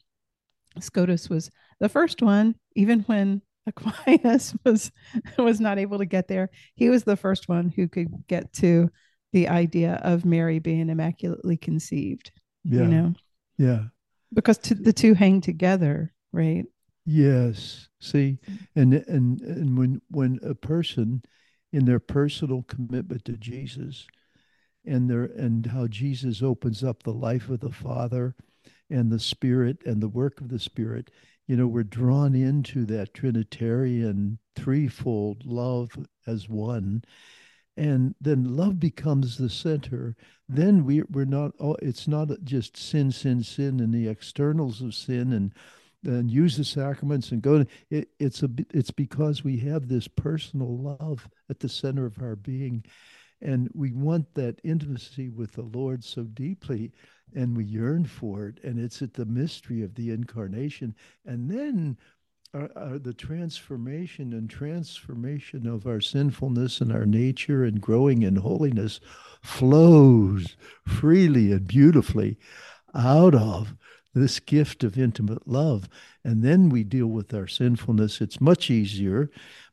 Scotus 0.80 1.30
was 1.30 1.50
the 1.80 1.90
first 1.90 2.22
one, 2.22 2.56
even 2.76 3.02
when 3.02 3.42
Aquinas 3.68 4.56
was 4.66 4.92
was 5.38 5.60
not 5.60 5.78
able 5.80 5.98
to 6.00 6.06
get 6.06 6.28
there. 6.28 6.50
He 6.76 6.90
was 6.90 7.04
the 7.04 7.16
first 7.18 7.48
one 7.50 7.70
who 7.70 7.88
could 7.88 8.10
get 8.28 8.52
to 8.54 8.90
the 9.32 9.48
idea 9.48 10.00
of 10.04 10.26
Mary 10.26 10.60
being 10.60 10.90
immaculately 10.90 11.58
conceived. 11.58 12.32
Yeah. 12.64 12.82
You 12.82 12.88
know, 12.88 13.14
Yeah. 13.58 13.84
because 14.34 14.58
to, 14.60 14.76
the 14.76 14.94
two 14.94 15.14
hang 15.14 15.40
together, 15.42 16.14
right? 16.32 16.66
Yes. 17.06 17.88
See, 18.00 18.40
and 18.76 18.94
and 18.94 19.42
and 19.42 19.78
when 19.78 20.02
when 20.10 20.40
a 20.44 20.56
person 20.56 21.24
in 21.72 21.86
their 21.86 22.00
personal 22.00 22.64
commitment 22.64 23.26
to 23.26 23.34
Jesus 23.38 24.08
and 24.86 25.10
there 25.10 25.26
and 25.26 25.66
how 25.66 25.88
Jesus 25.88 26.42
opens 26.42 26.84
up 26.84 27.04
the 27.04 27.14
life 27.14 27.50
of 27.50 27.60
the 27.60 27.72
Father 27.72 28.36
and 28.90 29.12
the 29.12 29.20
Spirit 29.20 29.78
and 29.86 30.02
the 30.02 30.10
work 30.10 30.42
of 30.42 30.50
the 30.50 30.60
Spirit, 30.60 31.12
you 31.48 31.56
know, 31.56 31.68
we're 31.68 31.84
drawn 31.84 32.36
into 32.36 32.86
that 32.86 33.14
Trinitarian 33.14 34.40
threefold 34.56 35.46
love 35.46 35.92
as 36.28 36.48
one. 36.48 37.04
And 37.76 38.14
then 38.20 38.56
love 38.56 38.80
becomes 38.80 39.38
the 39.38 39.50
center. 39.50 40.16
Then 40.48 40.86
we 40.86 41.02
we're 41.04 41.26
not. 41.26 41.54
Oh, 41.60 41.78
it's 41.82 42.08
not 42.08 42.30
just 42.44 42.76
sin, 42.76 43.12
sin, 43.12 43.42
sin, 43.42 43.80
and 43.80 43.94
the 43.94 44.08
externals 44.08 44.82
of 44.82 44.94
sin, 44.94 45.32
and 45.32 45.54
and 46.04 46.30
use 46.30 46.58
the 46.58 46.66
sacraments 46.66 47.32
and 47.32 47.42
go. 47.42 47.66
It, 47.90 48.10
it's 48.20 48.44
a 48.44 48.50
it's 48.74 48.92
because 48.92 49.44
we 49.44 49.58
have 49.60 49.88
this 49.88 50.10
personal 50.10 50.78
love 50.78 51.30
at 51.50 51.60
the 51.62 51.70
center 51.70 52.06
of 52.06 52.22
our 52.22 52.36
being, 52.36 52.84
and 53.42 53.70
we 53.74 53.92
want 53.92 54.34
that 54.36 54.60
intimacy 54.64 55.30
with 55.30 55.54
the 55.54 55.64
Lord 55.64 56.04
so 56.04 56.24
deeply, 56.24 56.92
and 57.36 57.56
we 57.56 57.64
yearn 57.66 58.06
for 58.06 58.48
it. 58.48 58.64
And 58.64 58.80
it's 58.80 59.02
at 59.02 59.14
the 59.14 59.26
mystery 59.26 59.82
of 59.84 59.96
the 59.96 60.12
incarnation, 60.12 60.96
and 61.26 61.50
then. 61.50 61.98
Our, 62.52 62.72
our, 62.76 62.98
the 62.98 63.14
transformation 63.14 64.34
and 64.34 64.50
transformation 64.50 65.68
of 65.68 65.86
our 65.86 66.02
sinfulness 66.02 66.82
and 66.82 66.92
our 66.92 67.06
nature 67.06 67.64
and 67.64 67.80
growing 67.80 68.24
in 68.24 68.38
holiness 68.38 69.00
flows 69.44 70.58
freely 70.84 71.52
and 71.52 71.68
beautifully 71.68 72.40
out 72.96 73.36
of 73.36 73.76
this 74.16 74.40
gift 74.40 74.84
of 74.84 74.98
intimate 74.98 75.48
love. 75.48 75.88
And 76.24 76.44
then 76.44 76.70
we 76.70 76.84
deal 76.84 77.06
with 77.06 77.36
our 77.36 77.46
sinfulness. 77.46 78.20
It's 78.20 78.42
much 78.42 78.72
easier, 78.72 79.30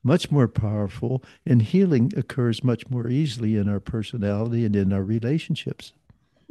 much 0.06 0.30
more 0.30 0.46
powerful, 0.46 1.22
and 1.44 1.60
healing 1.60 2.12
occurs 2.16 2.62
much 2.62 2.88
more 2.88 3.08
easily 3.08 3.56
in 3.56 3.68
our 3.68 3.80
personality 3.80 4.64
and 4.64 4.76
in 4.76 4.92
our 4.92 5.02
relationships. 5.02 5.92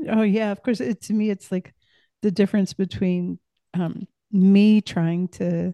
Oh 0.10 0.24
yeah, 0.24 0.52
of 0.52 0.62
course. 0.62 0.82
It, 0.82 1.02
to 1.04 1.14
me, 1.14 1.30
it's 1.30 1.52
like 1.52 1.74
the 2.22 2.32
difference 2.32 2.74
between 2.74 3.40
um, 3.74 4.08
me 4.32 4.82
trying 4.82 5.30
to 5.30 5.74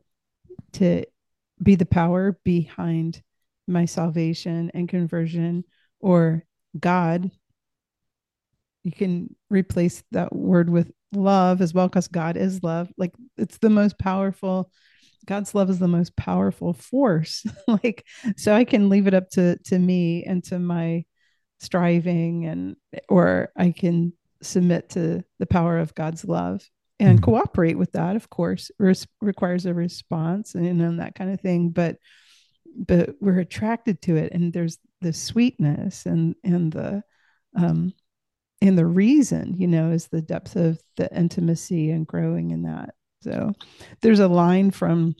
to 0.73 1.03
be 1.61 1.75
the 1.75 1.85
power 1.85 2.37
behind 2.43 3.21
my 3.67 3.85
salvation 3.85 4.71
and 4.73 4.87
conversion, 4.87 5.63
or 5.99 6.45
God. 6.79 7.31
You 8.83 8.91
can 8.91 9.35
replace 9.49 10.03
that 10.11 10.35
word 10.35 10.69
with 10.69 10.91
love 11.13 11.61
as 11.61 11.73
well, 11.73 11.87
because 11.87 12.07
God 12.07 12.37
is 12.37 12.63
love. 12.63 12.91
Like 12.95 13.13
it's 13.37 13.57
the 13.57 13.69
most 13.69 13.97
powerful. 13.97 14.71
God's 15.25 15.53
love 15.55 15.69
is 15.69 15.79
the 15.79 15.87
most 15.87 16.15
powerful 16.15 16.73
force. 16.73 17.45
like 17.67 18.05
so, 18.37 18.53
I 18.53 18.63
can 18.63 18.89
leave 18.89 19.07
it 19.07 19.13
up 19.13 19.29
to 19.31 19.57
to 19.65 19.77
me 19.79 20.23
and 20.23 20.43
to 20.45 20.59
my 20.59 21.05
striving, 21.59 22.45
and 22.45 22.75
or 23.09 23.51
I 23.55 23.71
can 23.71 24.13
submit 24.41 24.89
to 24.91 25.23
the 25.39 25.45
power 25.45 25.77
of 25.77 25.93
God's 25.93 26.25
love 26.25 26.67
and 26.99 27.19
Mhm. 27.19 27.23
cooperate 27.23 27.77
with 27.77 27.91
that 27.91 28.15
of 28.15 28.29
course 28.29 28.71
res- 28.79 29.07
requires 29.21 29.65
a 29.67 29.73
response 29.73 30.55
and, 30.55 30.65
and 30.81 30.99
that 30.99 31.13
kind 31.15 31.31
of 31.31 31.39
thing 31.39 31.69
but 31.69 31.97
but 32.75 33.15
we're 33.19 33.39
attracted 33.39 34.01
to 34.01 34.15
it 34.15 34.31
and 34.33 34.51
there's 34.53 34.79
the 35.01 35.13
sweetness 35.13 36.05
and 36.07 36.35
and 36.43 36.71
the 36.71 37.03
um 37.55 37.93
and 38.61 38.77
the 38.77 38.85
reason 38.85 39.53
you 39.57 39.67
know 39.67 39.91
is 39.91 40.07
the 40.07 40.21
depth 40.21 40.55
of 40.55 40.79
the 40.97 41.07
intimacy 41.15 41.91
and 41.91 42.07
growing 42.07 42.51
in 42.51 42.63
that 42.63 42.95
so 43.21 43.53
there's 44.01 44.19
a 44.19 44.27
line 44.27 44.71
from 44.71 45.15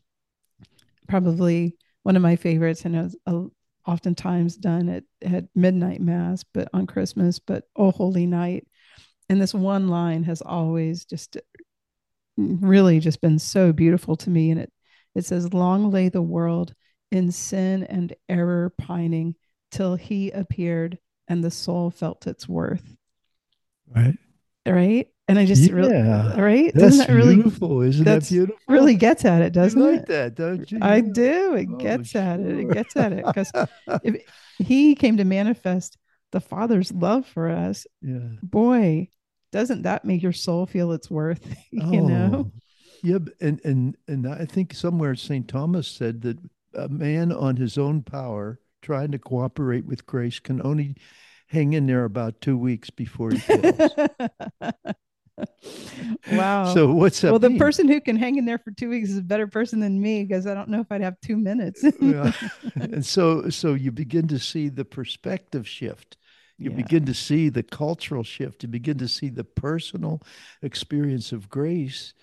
probably 1.08 1.76
one 2.04 2.16
of 2.16 2.22
my 2.22 2.36
favorites 2.36 2.86
and 2.86 2.96
it's 2.96 3.16
uh, 3.28 3.44
oftentimes 3.86 4.58
done 4.58 4.90
at, 4.90 5.04
at 5.22 5.46
midnight 5.56 6.02
mass 6.02 6.44
but 6.54 6.68
on 6.74 6.86
christmas 6.86 7.40
but 7.40 7.64
oh 7.76 7.92
holy 7.92 8.26
night. 8.26 8.68
And 9.30 9.42
this 9.42 9.54
one 9.54 9.88
line 9.88 10.24
has 10.24 10.42
always 10.42 11.06
just 11.06 11.38
really 12.36 13.00
just 13.00 13.22
been 13.22 13.40
so 13.40 13.72
beautiful 13.72 14.18
to 14.18 14.30
me. 14.30 14.52
And 14.52 14.60
it 14.60 14.74
it 15.16 15.26
says 15.26 15.54
long 15.54 15.90
lay 15.90 16.10
the 16.10 16.22
world 16.22 16.74
in 17.12 17.32
sin 17.32 17.84
and 17.84 18.14
error 18.28 18.74
pining 18.78 19.36
till 19.72 19.96
he 19.96 20.32
appeared 20.32 20.98
and 21.28 21.42
the 21.42 21.52
soul 21.52 21.92
felt 21.92 22.28
its 22.28 22.48
worth. 22.48 22.96
Right? 23.88 24.18
Right 24.68 25.08
and 25.28 25.40
i 25.40 25.46
just 25.46 25.72
really 25.72 25.96
right 26.36 26.72
That's 26.74 26.98
doesn't 26.98 27.08
that 27.08 27.14
really 27.14 27.36
beautiful. 27.36 27.82
Isn't 27.82 28.06
that 28.06 28.28
beautiful? 28.28 28.58
really 28.68 28.96
gets 28.96 29.26
at 29.26 29.42
it 29.42 29.54
doesn't 29.54 29.82
like 29.82 30.02
it 30.02 30.06
that, 30.08 30.36
don't 30.36 30.70
you? 30.72 30.80
i 30.82 31.02
do 31.02 31.56
it 31.56 31.70
Oh, 31.72 31.76
gets 31.78 32.16
at 32.16 32.40
it 32.40 32.60
it 32.60 32.70
gets 32.72 32.96
at 32.96 33.14
it 33.14 33.26
because 33.26 33.52
if 34.04 34.18
he 34.60 34.96
came 34.96 35.18
to 35.18 35.26
manifest 35.26 35.98
the 36.32 36.40
father's 36.42 36.92
love 36.92 37.26
for 37.26 37.50
us 37.50 37.86
yeah. 38.02 38.20
boy 38.44 39.08
doesn't 39.52 39.82
that 39.84 40.06
make 40.06 40.22
your 40.22 40.34
soul 40.34 40.66
feel 40.66 40.92
its 40.92 41.10
worth 41.10 41.46
you 41.72 42.02
know 42.02 42.52
Oh, 42.52 42.52
Yeah, 43.04 43.18
and 43.42 43.60
and 43.66 43.98
and 44.08 44.28
I 44.28 44.46
think 44.46 44.74
somewhere 44.74 45.16
St. 45.16 45.48
Thomas 45.48 45.88
said 45.88 46.22
that 46.22 46.38
a 46.76 46.88
man 46.88 47.32
on 47.32 47.58
his 47.58 47.78
own 47.78 48.04
power 48.04 48.60
trying 48.82 49.12
to 49.12 49.20
cooperate 49.20 49.86
with 49.86 50.06
grace 50.06 50.40
can 50.40 50.62
only 50.66 50.96
hang 51.52 51.74
in 51.74 51.86
there 51.86 52.06
about 52.06 52.42
two 52.42 52.58
weeks 52.58 52.90
before 52.90 53.32
he 53.32 53.38
fails. 53.38 53.92
wow. 56.32 56.74
So 56.74 56.94
what's 56.94 57.24
up? 57.24 57.32
well, 57.32 57.40
the 57.40 57.50
mean? 57.50 57.60
person 57.60 57.88
who 57.88 58.00
can 58.00 58.16
hang 58.16 58.38
in 58.38 58.46
there 58.46 58.58
for 58.58 58.72
two 58.72 58.90
weeks 58.90 59.10
is 59.10 59.18
a 59.18 59.22
better 59.22 59.48
person 59.48 59.80
than 59.80 60.02
me 60.02 60.24
because 60.24 60.48
I 60.48 60.54
don't 60.54 60.70
know 60.70 60.80
if 60.80 60.92
I'd 60.92 61.02
have 61.02 61.20
two 61.22 61.38
minutes. 61.38 61.84
Yeah. 62.00 62.32
and 62.76 63.06
so 63.06 63.50
so 63.50 63.74
you 63.74 63.92
begin 63.92 64.28
to 64.30 64.40
see 64.40 64.70
the 64.70 64.86
perspective 64.86 65.68
shift. 65.68 66.18
You 66.58 66.70
Yeah. 66.70 66.78
begin 66.78 67.06
to 67.06 67.14
see 67.14 67.50
the 67.50 67.64
cultural 67.64 68.24
shift. 68.24 68.64
You 68.64 68.70
begin 68.70 68.98
to 69.00 69.08
see 69.08 69.30
the 69.30 69.44
personal 69.44 70.22
experience 70.62 71.32
of 71.32 71.50
grace. 71.50 72.14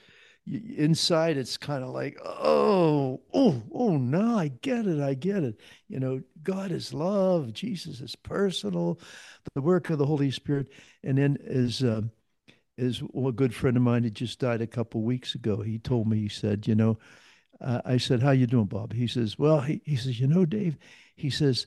Inside, 0.47 1.37
it's 1.37 1.59
kind 1.59 1.85
of 1.85 1.91
like, 1.91 2.19
oh, 2.25 3.21
get 4.69 4.87
it. 4.87 5.01
I 5.01 5.15
get 5.15 5.45
it. 5.45 5.61
You 5.89 6.01
know, 6.01 6.23
God 6.43 6.71
is 6.73 6.93
love. 6.93 7.53
Jesus 7.53 8.01
is 8.01 8.17
personal. 8.17 9.01
The 9.55 9.63
work 9.63 9.91
of 9.91 9.99
the 9.99 10.07
Holy 10.07 10.31
Spirit. 10.31 10.69
And 11.03 11.19
then, 11.19 11.39
as 11.47 11.83
um, 11.83 12.11
as 12.77 13.03
a 13.03 13.33
good 13.33 13.55
friend 13.55 13.77
of 13.77 13.83
mine 13.83 14.05
had 14.05 14.15
just 14.15 14.39
died 14.39 14.61
a 14.61 14.67
couple 14.67 15.03
weeks 15.03 15.35
ago, 15.35 15.63
he 15.63 15.79
told 15.79 16.07
me, 16.07 16.19
he 16.19 16.29
said, 16.29 16.67
you 16.67 16.75
know, 16.75 16.99
uh, 17.61 17.81
I 17.85 17.97
said, 17.97 18.23
"How 18.23 18.31
you 18.31 18.47
doing, 18.47 18.67
Bob?" 18.67 18.93
He 18.93 19.07
says, 19.07 19.39
"Well," 19.39 19.61
he, 19.61 19.81
he 19.85 19.97
says, 19.97 20.21
"You 20.21 20.29
know, 20.29 20.45
Dave," 20.45 20.77
he 21.17 21.31
says, 21.31 21.67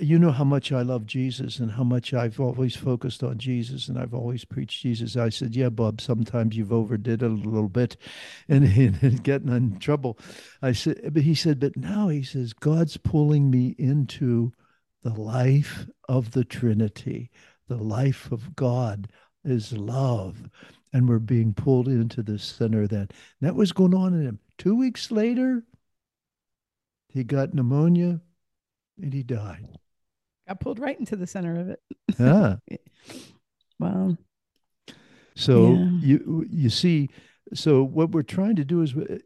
"You 0.00 0.18
know 0.18 0.32
how 0.32 0.44
much 0.44 0.72
I 0.72 0.82
love 0.82 1.06
Jesus 1.06 1.58
and 1.58 1.72
how 1.72 1.84
much 1.84 2.14
I've 2.14 2.38
always 2.40 2.76
focused 2.76 3.22
on 3.22 3.38
Jesus 3.38 3.88
and 3.88 3.98
I've 3.98 4.14
always 4.14 4.44
preached 4.44 4.82
Jesus." 4.82 5.16
I 5.16 5.28
said, 5.28 5.56
"Yeah, 5.56 5.68
Bob. 5.68 6.00
Sometimes 6.00 6.56
you've 6.56 6.72
overdid 6.72 7.22
it 7.22 7.26
a 7.26 7.28
little 7.28 7.68
bit, 7.68 7.96
and, 8.48 8.64
and 8.64 9.22
getting 9.22 9.48
in 9.48 9.78
trouble." 9.78 10.18
I 10.62 10.72
said, 10.72 11.10
but 11.12 11.22
he 11.22 11.34
said, 11.34 11.60
"But 11.60 11.76
now," 11.76 12.08
he 12.08 12.22
says, 12.22 12.52
"God's 12.52 12.96
pulling 12.96 13.50
me 13.50 13.74
into 13.78 14.52
the 15.02 15.14
life 15.14 15.86
of 16.08 16.32
the 16.32 16.44
Trinity, 16.44 17.30
the 17.68 17.76
life 17.76 18.30
of 18.32 18.54
God." 18.56 19.08
Is 19.44 19.72
love. 19.72 20.50
and 20.92 21.08
we're 21.08 21.18
being 21.18 21.54
pulled 21.54 21.88
into 21.88 22.22
the 22.22 22.38
center 22.38 22.82
of 22.82 22.90
that. 22.90 23.12
that 23.40 23.54
was 23.54 23.72
going 23.72 23.94
on 23.94 24.14
in 24.14 24.26
him. 24.26 24.40
Two 24.58 24.74
weeks 24.74 25.10
later, 25.10 25.64
he 27.08 27.24
got 27.24 27.54
pneumonia 27.54 28.20
and 29.00 29.12
he 29.12 29.22
died. 29.22 29.78
Got 30.48 30.60
pulled 30.60 30.78
right 30.78 30.98
into 30.98 31.14
the 31.14 31.26
center 31.26 31.60
of 31.60 31.68
it. 31.68 31.82
Yeah. 32.18 32.56
wow. 33.78 34.16
So 35.36 35.74
yeah. 35.74 35.90
you 36.00 36.46
you 36.50 36.70
see, 36.70 37.10
so 37.54 37.84
what 37.84 38.10
we're 38.10 38.22
trying 38.22 38.56
to 38.56 38.64
do 38.64 38.82
is, 38.82 38.96
uh, 38.96 39.18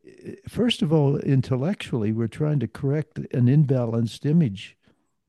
first 0.49 0.83
of 0.83 0.93
all, 0.93 1.17
intellectually, 1.17 2.13
we're 2.13 2.27
trying 2.27 2.59
to 2.61 2.69
correct 2.69 3.19
an 3.19 3.47
imbalanced 3.47 4.27
image 4.27 4.77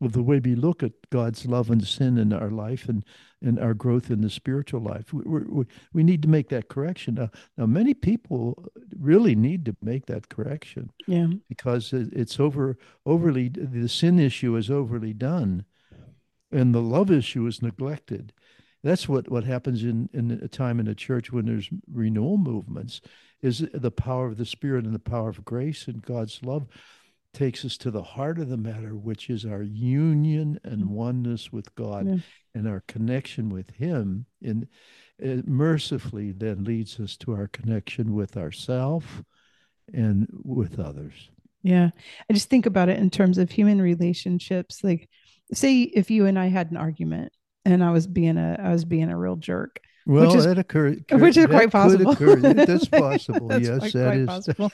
of 0.02 0.12
the 0.12 0.24
way 0.24 0.40
we 0.40 0.56
look 0.56 0.84
at 0.84 0.92
God's 1.10 1.46
love 1.46 1.70
and 1.70 1.86
sin 1.88 2.18
in 2.18 2.34
our 2.34 2.50
life 2.50 2.90
and, 2.90 3.06
and 3.42 3.58
our 3.60 3.74
growth 3.74 4.12
in 4.12 4.22
the 4.22 4.30
spiritual 4.30 4.82
life. 4.82 5.14
We, 5.14 5.24
we, 5.24 5.66
we 5.94 6.04
need 6.04 6.22
to 6.24 6.28
make 6.28 6.50
that 6.50 6.68
correction. 6.68 7.16
Now, 7.16 7.30
now, 7.58 7.66
many 7.66 7.94
people 7.94 8.66
really 9.00 9.36
need 9.36 9.64
to 9.66 9.76
make 9.82 10.08
that 10.08 10.28
correction. 10.28 10.92
Yeah. 11.08 11.28
Because 11.48 11.94
it's 11.94 12.40
over 12.40 12.78
overly, 13.06 13.48
the 13.50 13.88
sin 13.88 14.20
issue 14.20 14.58
is 14.58 14.70
overly 14.70 15.14
done 15.14 15.66
and 16.54 16.74
the 16.74 16.82
love 16.82 17.12
issue 17.12 17.46
is 17.48 17.62
neglected. 17.62 18.34
That's 18.84 19.08
what, 19.08 19.30
what 19.30 19.46
happens 19.46 19.84
in, 19.84 20.10
in 20.14 20.32
a 20.32 20.48
time 20.48 20.80
in 20.80 20.88
a 20.88 20.96
church 20.96 21.32
when 21.32 21.46
there's 21.46 21.70
renewal 21.92 22.38
movements 22.38 23.02
is 23.42 23.66
the 23.74 23.92
power 23.92 24.26
of 24.28 24.38
the 24.38 24.46
Spirit 24.46 24.86
and 24.86 24.94
the 24.94 25.00
power 25.00 25.30
of 25.30 25.46
grace 25.46 25.88
and 25.88 26.02
God's 26.02 26.42
love 26.44 26.68
takes 27.34 27.66
us 27.66 27.78
to 27.78 27.92
the 27.92 28.04
heart 28.04 28.40
of 28.40 28.50
the 28.50 28.58
matter, 28.58 28.96
which 28.96 29.30
is 29.30 29.46
our 29.46 29.64
union 29.64 30.60
and 30.64 30.90
oneness 30.90 31.52
with 31.52 31.74
God 31.76 32.08
yeah. 32.08 32.18
and 32.54 32.68
our 32.68 32.84
connection 32.88 33.50
with 33.50 33.72
Him. 33.72 34.26
And 34.44 34.68
it 35.18 35.40
uh, 35.40 35.42
mercifully 35.46 36.32
then 36.32 36.64
leads 36.64 37.00
us 37.00 37.18
to 37.18 37.34
our 37.34 37.48
connection 37.48 38.14
with 38.14 38.38
ourself 38.38 39.24
and 39.94 40.28
with 40.44 40.80
others. 40.80 41.30
Yeah. 41.64 41.90
I 42.30 42.34
just 42.34 42.50
think 42.50 42.66
about 42.66 42.90
it 42.90 43.00
in 43.00 43.10
terms 43.10 43.38
of 43.38 43.50
human 43.50 43.82
relationships. 43.82 44.84
Like, 44.84 45.10
say 45.54 45.82
if 45.82 46.12
you 46.12 46.26
and 46.26 46.38
I 46.38 46.48
had 46.48 46.72
an 46.72 46.78
argument 46.78 47.34
and 47.66 47.84
I 47.84 47.92
was 47.92 48.08
being 48.08 48.38
a 48.38 48.60
I 48.62 48.72
was 48.72 48.86
being 48.86 49.10
a 49.10 49.18
real 49.18 49.36
jerk. 49.36 49.80
Well, 50.06 50.28
which 50.28 50.36
is, 50.36 50.46
that 50.46 50.60
occurs, 50.60 50.98
which 51.12 51.38
is 51.38 51.46
quite 51.46 51.72
possible. 51.72 52.14
That's 52.16 52.88
possible. 52.90 53.48
That's 53.48 53.68
yes, 53.68 53.80
quite, 53.80 53.94
that 53.94 54.06
quite 54.06 54.18
is. 54.20 54.28
Possible. 54.28 54.72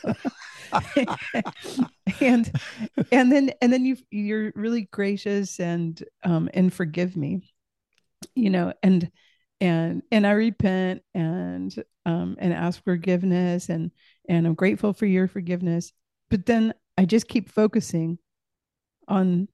and 2.22 2.52
and 3.12 3.32
then 3.32 3.52
and 3.62 3.72
then 3.72 3.86
you 3.86 3.98
you're 4.12 4.52
really 4.56 4.84
gracious 4.92 5.60
and 5.60 6.04
um 6.24 6.50
and 6.54 6.74
forgive 6.74 7.16
me, 7.16 7.42
you 8.36 8.50
know, 8.50 8.74
and 8.82 9.12
and 9.62 10.02
and 10.12 10.26
I 10.26 10.32
repent 10.32 11.04
and 11.14 11.74
um 12.06 12.36
and 12.40 12.54
ask 12.54 12.84
forgiveness 12.84 13.70
and 13.70 13.92
and 14.28 14.48
I'm 14.48 14.56
grateful 14.56 14.94
for 14.94 15.06
your 15.06 15.28
forgiveness. 15.28 15.92
But 16.30 16.46
then 16.46 16.74
I 16.98 17.06
just 17.06 17.28
keep 17.28 17.50
focusing 17.50 18.20
on 19.08 19.48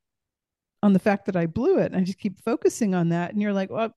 on 0.85 0.93
the 0.93 0.99
fact 0.99 1.25
that 1.25 1.35
I 1.35 1.47
blew 1.47 1.79
it. 1.79 1.91
And 1.91 1.95
I 1.95 2.03
just 2.03 2.19
keep 2.19 2.39
focusing 2.45 2.93
on 2.93 3.09
that. 3.09 3.33
And 3.33 3.41
you're 3.41 3.53
like, 3.53 3.71
well, 3.71 3.91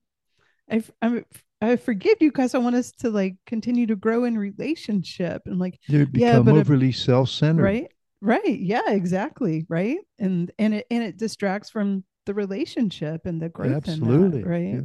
I, 0.71 0.83
I'm, 1.03 1.23
I 1.61 1.77
forgive 1.77 2.17
you 2.21 2.31
because 2.31 2.55
I 2.55 2.59
want 2.59 2.77
us 2.77 2.93
to 3.01 3.11
like 3.11 3.37
continue 3.47 3.87
to 3.89 3.95
grow 3.95 4.25
in 4.25 4.39
relationship. 4.39 5.43
And 5.45 5.59
like, 5.59 5.79
you 5.87 6.07
become 6.07 6.27
yeah, 6.27 6.41
but 6.41 6.55
overly 6.55 6.93
self-centered. 6.93 7.63
Right. 7.63 7.93
Right. 8.23 8.59
Yeah, 8.59 8.89
exactly. 8.89 9.67
Right. 9.69 9.99
And, 10.19 10.51
and 10.59 10.73
it, 10.73 10.87
and 10.91 11.03
it 11.03 11.19
distracts 11.19 11.69
from 11.69 12.05
the 12.25 12.33
relationship 12.33 13.27
and 13.27 13.39
the 13.39 13.51
growth. 13.51 13.87
Absolutely. 13.87 14.41
That, 14.41 14.49
right. 14.49 14.75
Yeah. 14.75 14.83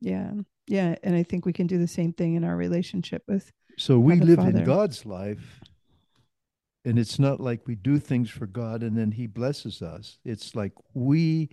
yeah. 0.00 0.32
Yeah. 0.66 0.96
And 1.04 1.14
I 1.14 1.22
think 1.22 1.46
we 1.46 1.52
can 1.52 1.68
do 1.68 1.78
the 1.78 1.86
same 1.86 2.12
thing 2.12 2.34
in 2.34 2.42
our 2.42 2.56
relationship 2.56 3.22
with. 3.28 3.52
So 3.78 4.00
we 4.00 4.16
live 4.16 4.38
Father. 4.38 4.58
in 4.58 4.64
God's 4.64 5.06
life 5.06 5.60
and 6.86 7.00
it's 7.00 7.18
not 7.18 7.40
like 7.40 7.66
we 7.66 7.74
do 7.74 7.98
things 7.98 8.30
for 8.30 8.46
God 8.46 8.82
and 8.84 8.96
then 8.96 9.10
He 9.10 9.26
blesses 9.26 9.82
us. 9.82 10.18
It's 10.24 10.54
like 10.54 10.72
we 10.94 11.50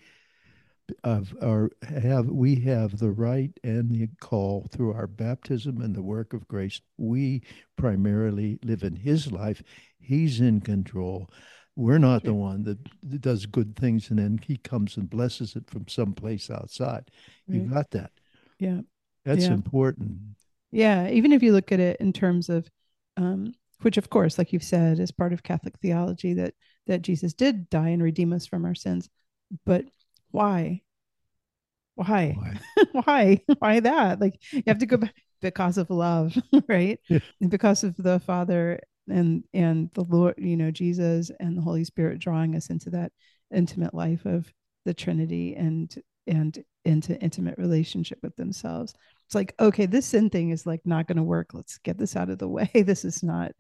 have, 1.04 1.34
our, 1.42 1.72
have 1.82 2.28
we 2.28 2.56
have 2.62 3.00
the 3.00 3.10
right 3.10 3.52
and 3.64 3.90
the 3.90 4.10
call 4.22 4.68
through 4.72 4.94
our 4.94 5.08
baptism 5.08 5.82
and 5.82 5.96
the 5.96 6.04
work 6.04 6.34
of 6.34 6.48
grace. 6.48 6.80
We 6.98 7.42
primarily 7.78 8.60
live 8.64 8.84
in 8.84 8.96
His 8.96 9.32
life. 9.32 9.64
He's 10.00 10.40
in 10.40 10.62
control. 10.62 11.32
We're 11.76 11.98
not 11.98 12.24
the 12.24 12.36
one 12.36 12.64
that 12.66 13.22
does 13.22 13.48
good 13.48 13.76
things 13.76 14.12
and 14.12 14.20
then 14.20 14.40
He 14.46 14.58
comes 14.58 14.98
and 14.98 15.10
blesses 15.10 15.56
it 15.56 15.68
from 15.68 15.88
someplace 15.88 16.52
outside. 16.52 17.10
Right. 17.48 17.56
You 17.56 17.62
got 17.62 17.90
that? 17.92 18.12
Yeah, 18.60 18.82
that's 19.26 19.46
yeah. 19.46 19.54
important. 19.54 20.20
Yeah, 20.72 21.10
even 21.10 21.32
if 21.32 21.42
you 21.42 21.54
look 21.54 21.72
at 21.72 21.80
it 21.80 21.98
in 22.00 22.14
terms 22.14 22.50
of 22.50 22.70
um, 23.18 23.54
which 23.82 23.98
of 23.98 24.10
course 24.10 24.38
like 24.38 24.54
you've 24.54 24.64
said 24.64 25.00
is 25.00 25.12
part 25.12 25.34
of 25.34 25.44
catholic 25.44 25.78
theology 25.80 26.34
that 26.34 26.54
that 26.88 27.02
jesus 27.02 27.34
did 27.34 27.70
die 27.70 27.90
and 27.90 28.04
redeem 28.04 28.34
us 28.34 28.46
from 28.46 28.66
our 28.66 28.76
sins. 28.76 29.10
But 29.66 29.86
why? 30.32 30.82
Why? 31.96 32.36
Why? 32.36 32.60
Why, 33.06 33.42
why 33.60 33.80
that? 33.82 34.20
Like 34.20 34.40
you 34.52 34.64
have 34.68 34.80
to 34.80 34.86
go 34.88 34.98
back 34.98 35.14
because 35.42 35.78
of 35.78 35.90
love 35.90 36.36
right? 36.68 37.00
Yeah. 37.08 37.20
because 37.48 37.84
of 37.84 37.96
the 37.98 38.20
father 38.20 38.80
and 39.10 39.44
and 39.54 39.92
the 39.96 40.04
lord 40.06 40.34
you 40.38 40.56
know 40.56 40.72
jesus 40.72 41.30
and 41.42 41.58
the 41.58 41.62
holy 41.62 41.84
spirit 41.84 42.20
drawing 42.20 42.56
us 42.56 42.70
into 42.70 42.90
that 42.90 43.12
intimate 43.54 43.94
life 43.94 44.26
of 44.26 44.50
the 44.86 44.94
trinity 44.94 45.56
and 45.58 45.96
and 46.26 46.64
into 46.86 47.20
intimate 47.20 47.58
relationship 47.58 48.18
with 48.24 48.34
themselves 48.38 48.94
it's 49.26 49.36
like 49.36 49.54
okay 49.60 49.86
this 49.86 50.06
sin 50.06 50.30
thing 50.30 50.50
is 50.50 50.66
like 50.66 50.82
not 50.86 51.08
going 51.08 51.18
to 51.18 51.24
work. 51.24 51.54
Let's 51.54 51.78
get 51.80 51.98
this 51.98 52.16
out 52.16 52.30
of 52.30 52.38
the 52.38 52.48
way. 52.58 52.70
This 52.74 53.06
is 53.06 53.24
not 53.24 53.52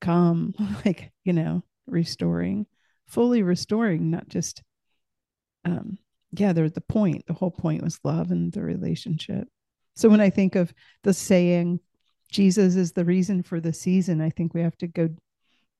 come 0.00 0.54
like 0.84 1.12
you 1.24 1.32
know 1.32 1.62
restoring 1.86 2.66
fully 3.06 3.42
restoring 3.42 4.10
not 4.10 4.28
just 4.28 4.62
um 5.64 5.96
yeah 6.32 6.52
there's 6.52 6.72
the 6.72 6.80
point 6.80 7.24
the 7.26 7.32
whole 7.32 7.50
point 7.50 7.82
was 7.82 8.00
love 8.04 8.30
and 8.30 8.52
the 8.52 8.62
relationship. 8.62 9.48
So 9.94 10.08
when 10.08 10.20
i 10.20 10.30
think 10.30 10.56
of 10.56 10.72
the 11.04 11.14
saying 11.14 11.80
jesus 12.30 12.76
is 12.76 12.92
the 12.92 13.04
reason 13.04 13.42
for 13.42 13.60
the 13.60 13.72
season 13.72 14.20
i 14.20 14.30
think 14.30 14.52
we 14.52 14.60
have 14.60 14.76
to 14.78 14.86
go 14.86 15.08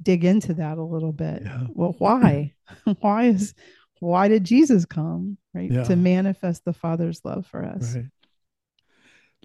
dig 0.03 0.25
into 0.25 0.55
that 0.55 0.79
a 0.79 0.83
little 0.83 1.13
bit. 1.13 1.43
Yeah. 1.45 1.65
well 1.71 1.95
why? 1.99 2.55
Why 3.01 3.25
is 3.25 3.55
why 4.01 4.29
did 4.29 4.45
jesus 4.45 4.85
come 4.85 5.39
right 5.55 5.71
yeah. 5.71 5.85
to 5.85 5.97
manifest 5.97 6.65
the 6.65 6.73
father's 6.73 7.25
love 7.25 7.47
for 7.47 7.65
us? 7.65 7.95
Right 7.95 8.05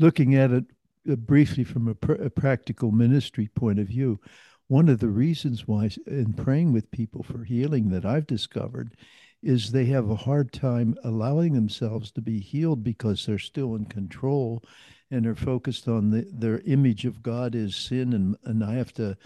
looking 0.01 0.35
at 0.35 0.51
it 0.51 0.65
uh, 1.09 1.15
briefly 1.15 1.63
from 1.63 1.87
a, 1.87 1.95
pr- 1.95 2.13
a, 2.13 2.29
practical 2.29 2.91
ministry 2.91 3.49
point 3.55 3.79
of 3.79 3.87
view, 3.87 4.19
one 4.67 4.89
of 4.89 4.99
the 4.99 5.09
reasons 5.09 5.67
why, 5.67 5.89
in 6.07 6.33
praying 6.33 6.73
with 6.73 6.91
people 6.91 7.23
for 7.23 7.43
healing, 7.43 7.89
that 7.89 8.05
I've 8.05 8.27
discovered 8.27 8.95
is 9.43 9.71
they 9.71 9.85
have 9.85 10.09
a 10.09 10.15
hard 10.15 10.51
time 10.51 10.95
allowing 11.03 11.53
themselves 11.53 12.11
to 12.11 12.21
be 12.21 12.39
healed 12.39 12.83
because 12.83 13.25
they're 13.25 13.39
still 13.39 13.75
in 13.75 13.85
control 13.85 14.63
and 15.09 15.25
are 15.27 15.35
focused 15.35 15.87
on 15.87 16.09
the, 16.09 16.27
their 16.31 16.59
image 16.59 17.05
of 17.05 17.21
God 17.21 17.55
as 17.55 17.75
sin, 17.75 18.13
and, 18.13 18.37
and 18.45 18.63
I 18.63 18.75
have 18.75 18.93
to 18.93 19.17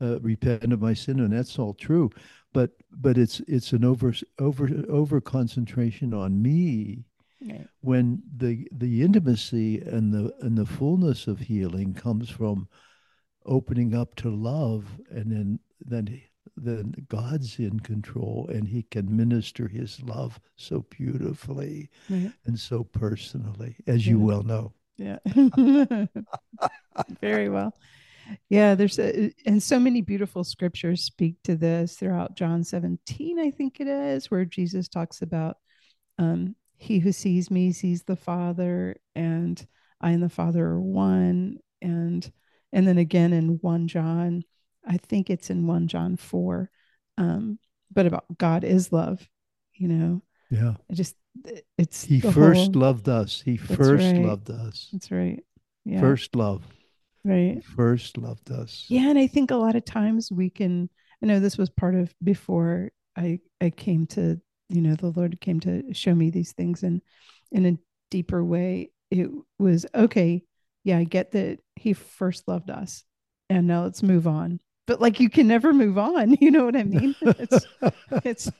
uh, 0.00 0.18
repent 0.20 0.72
of 0.72 0.80
my 0.80 0.94
sin, 0.94 1.20
and 1.20 1.32
that's 1.32 1.58
all 1.58 1.74
true. 1.74 2.10
But 2.52 2.70
but 2.90 3.18
it's 3.18 3.40
it's 3.40 3.72
an 3.72 3.84
over 3.84 4.14
over 4.38 4.68
over 4.88 5.20
concentration 5.20 6.14
on 6.14 6.40
me 6.40 7.04
Right. 7.40 7.66
When 7.80 8.22
the 8.36 8.68
the 8.72 9.02
intimacy 9.02 9.80
and 9.80 10.12
the 10.12 10.34
and 10.40 10.58
the 10.58 10.66
fullness 10.66 11.26
of 11.26 11.38
healing 11.40 11.94
comes 11.94 12.28
from 12.30 12.68
opening 13.46 13.94
up 13.94 14.16
to 14.16 14.30
love, 14.30 14.86
and 15.10 15.30
then 15.30 15.60
then 15.80 16.20
then 16.56 17.06
God's 17.08 17.58
in 17.58 17.80
control, 17.80 18.48
and 18.52 18.66
He 18.66 18.82
can 18.82 19.16
minister 19.16 19.68
His 19.68 20.02
love 20.02 20.40
so 20.56 20.84
beautifully 20.90 21.90
right. 22.10 22.32
and 22.46 22.58
so 22.58 22.82
personally, 22.82 23.76
as 23.86 24.06
yeah. 24.06 24.10
you 24.10 24.18
well 24.18 24.42
know. 24.42 24.72
Yeah, 24.96 25.18
very 27.20 27.48
well. 27.48 27.72
Yeah, 28.48 28.74
there's 28.74 28.98
a, 28.98 29.32
and 29.46 29.62
so 29.62 29.78
many 29.78 30.00
beautiful 30.00 30.44
scriptures 30.44 31.02
speak 31.02 31.36
to 31.44 31.56
this 31.56 31.96
throughout 31.96 32.36
John 32.36 32.64
17, 32.64 33.38
I 33.38 33.50
think 33.50 33.80
it 33.80 33.86
is, 33.86 34.30
where 34.30 34.44
Jesus 34.44 34.88
talks 34.88 35.22
about 35.22 35.56
um, 36.18 36.54
he 36.78 36.98
who 36.98 37.12
sees 37.12 37.50
me 37.50 37.72
sees 37.72 38.04
the 38.04 38.16
father 38.16 38.96
and 39.14 39.66
i 40.00 40.10
and 40.10 40.22
the 40.22 40.28
father 40.28 40.64
are 40.64 40.80
one. 40.80 41.58
And 41.82 42.30
and 42.72 42.88
then 42.88 42.98
again 42.98 43.32
in 43.32 43.58
1 43.60 43.88
john 43.88 44.42
i 44.86 44.96
think 44.96 45.30
it's 45.30 45.48
in 45.48 45.66
1 45.66 45.86
john 45.86 46.16
4 46.16 46.70
um 47.18 47.58
but 47.92 48.06
about 48.06 48.24
god 48.36 48.64
is 48.64 48.92
love 48.92 49.28
you 49.78 49.88
know? 49.88 50.22
Yeah. 50.50 50.74
It 50.88 50.94
just 50.94 51.16
it's 51.76 52.02
he 52.02 52.20
first 52.20 52.72
whole, 52.74 52.82
loved 52.82 53.08
us. 53.08 53.40
He 53.40 53.56
first 53.56 54.04
right. 54.04 54.24
loved 54.24 54.50
us. 54.50 54.88
That's 54.92 55.10
right. 55.10 55.42
Yeah. 55.84 56.00
First 56.00 56.34
love. 56.34 56.64
Right. 57.24 57.54
He 57.54 57.60
first 57.60 58.18
loved 58.18 58.50
us. 58.50 58.86
Yeah 58.88 59.08
and 59.08 59.18
i 59.18 59.26
think 59.26 59.50
a 59.50 59.56
lot 59.56 59.76
of 59.76 59.84
times 59.84 60.30
we 60.32 60.50
can 60.50 60.90
i 61.22 61.26
know 61.26 61.40
this 61.40 61.58
was 61.58 61.70
part 61.70 61.94
of 61.94 62.12
before 62.22 62.90
i 63.16 63.38
i 63.60 63.70
came 63.70 64.06
to 64.06 64.40
you 64.68 64.80
know 64.80 64.94
the 64.94 65.10
lord 65.10 65.40
came 65.40 65.60
to 65.60 65.82
show 65.92 66.14
me 66.14 66.30
these 66.30 66.52
things 66.52 66.82
and 66.82 67.00
in 67.52 67.66
a 67.66 67.78
deeper 68.10 68.44
way 68.44 68.90
it 69.10 69.30
was 69.58 69.86
okay 69.94 70.42
yeah, 70.88 70.96
I 70.96 71.04
get 71.04 71.32
that 71.32 71.58
he 71.76 71.92
first 71.92 72.48
loved 72.48 72.70
us 72.70 73.04
and 73.50 73.66
now 73.66 73.82
let's 73.82 74.02
move 74.02 74.26
on. 74.26 74.58
But 74.86 75.02
like 75.02 75.20
you 75.20 75.28
can 75.28 75.46
never 75.46 75.74
move 75.74 75.98
on. 75.98 76.34
You 76.40 76.50
know 76.50 76.64
what 76.64 76.76
I 76.76 76.84
mean? 76.84 77.14
It's 77.20 77.66
it's 78.24 78.50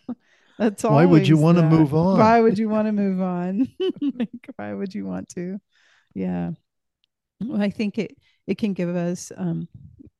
that's 0.58 0.84
all 0.84 0.96
Why 0.96 1.06
would 1.06 1.26
you 1.26 1.38
want 1.38 1.56
to 1.56 1.64
move 1.64 1.94
on? 1.94 2.18
Why 2.18 2.40
would 2.40 2.58
you 2.58 2.68
want 2.68 2.86
to 2.86 2.92
move 2.92 3.22
on? 3.22 3.68
like, 4.18 4.50
why 4.56 4.74
would 4.74 4.94
you 4.94 5.06
want 5.06 5.30
to? 5.30 5.58
Yeah. 6.14 6.50
Well, 7.40 7.62
I 7.62 7.70
think 7.70 7.96
it 7.96 8.14
it 8.46 8.58
can 8.58 8.74
give 8.74 8.94
us 8.94 9.32
um 9.34 9.68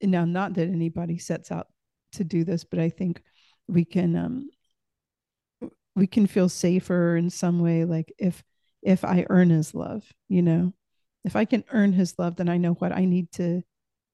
now 0.01 0.25
not 0.25 0.55
that 0.55 0.69
anybody 0.69 1.19
sets 1.19 1.53
out 1.53 1.67
to 2.13 2.25
do 2.25 2.43
this, 2.43 2.65
but 2.65 2.79
I 2.79 2.89
think 2.89 3.23
we 3.67 3.85
can 3.85 4.17
um 4.17 4.49
we 5.99 6.07
can 6.07 6.27
feel 6.27 6.49
safer 6.49 7.17
in 7.17 7.31
some 7.31 7.61
way 7.61 7.85
like 7.85 8.13
if 8.19 8.43
if 8.83 9.05
I 9.05 9.27
earn 9.29 9.51
his 9.51 9.75
love, 9.75 10.05
you 10.29 10.43
know. 10.43 10.73
If 11.25 11.35
I 11.37 11.45
can 11.45 11.65
earn 11.73 11.93
his 11.93 12.15
love, 12.19 12.37
then 12.37 12.49
I 12.49 12.59
know 12.59 12.75
what 12.75 12.93
I 12.93 13.05
need 13.05 13.33
to 13.33 13.63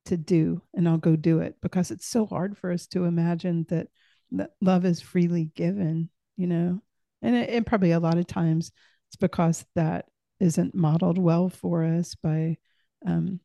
to 0.07 0.17
do 0.17 0.61
and 0.75 0.89
I'll 0.89 0.99
go 0.99 1.17
do 1.17 1.41
it 1.41 1.57
because 1.63 1.91
it's 1.91 2.07
so 2.07 2.27
hard 2.27 2.59
for 2.59 2.71
us 2.71 2.87
to 2.89 3.05
imagine 3.05 3.65
that 3.71 3.89
that 4.33 4.51
love 4.61 4.85
is 4.85 5.01
freely 5.01 5.51
given, 5.55 6.11
you 6.37 6.47
know. 6.47 6.83
And, 7.23 7.37
it, 7.37 7.51
and 7.51 7.67
probably 7.67 7.93
a 7.93 8.01
lot 8.01 8.19
of 8.19 8.27
times 8.27 8.71
it's 9.09 9.17
because 9.17 9.65
that 9.75 10.07
isn't 10.41 10.75
modeled 10.75 11.19
well 11.19 11.49
for 11.49 11.85
us 11.85 12.15
by 12.17 12.59
um, 13.07 13.41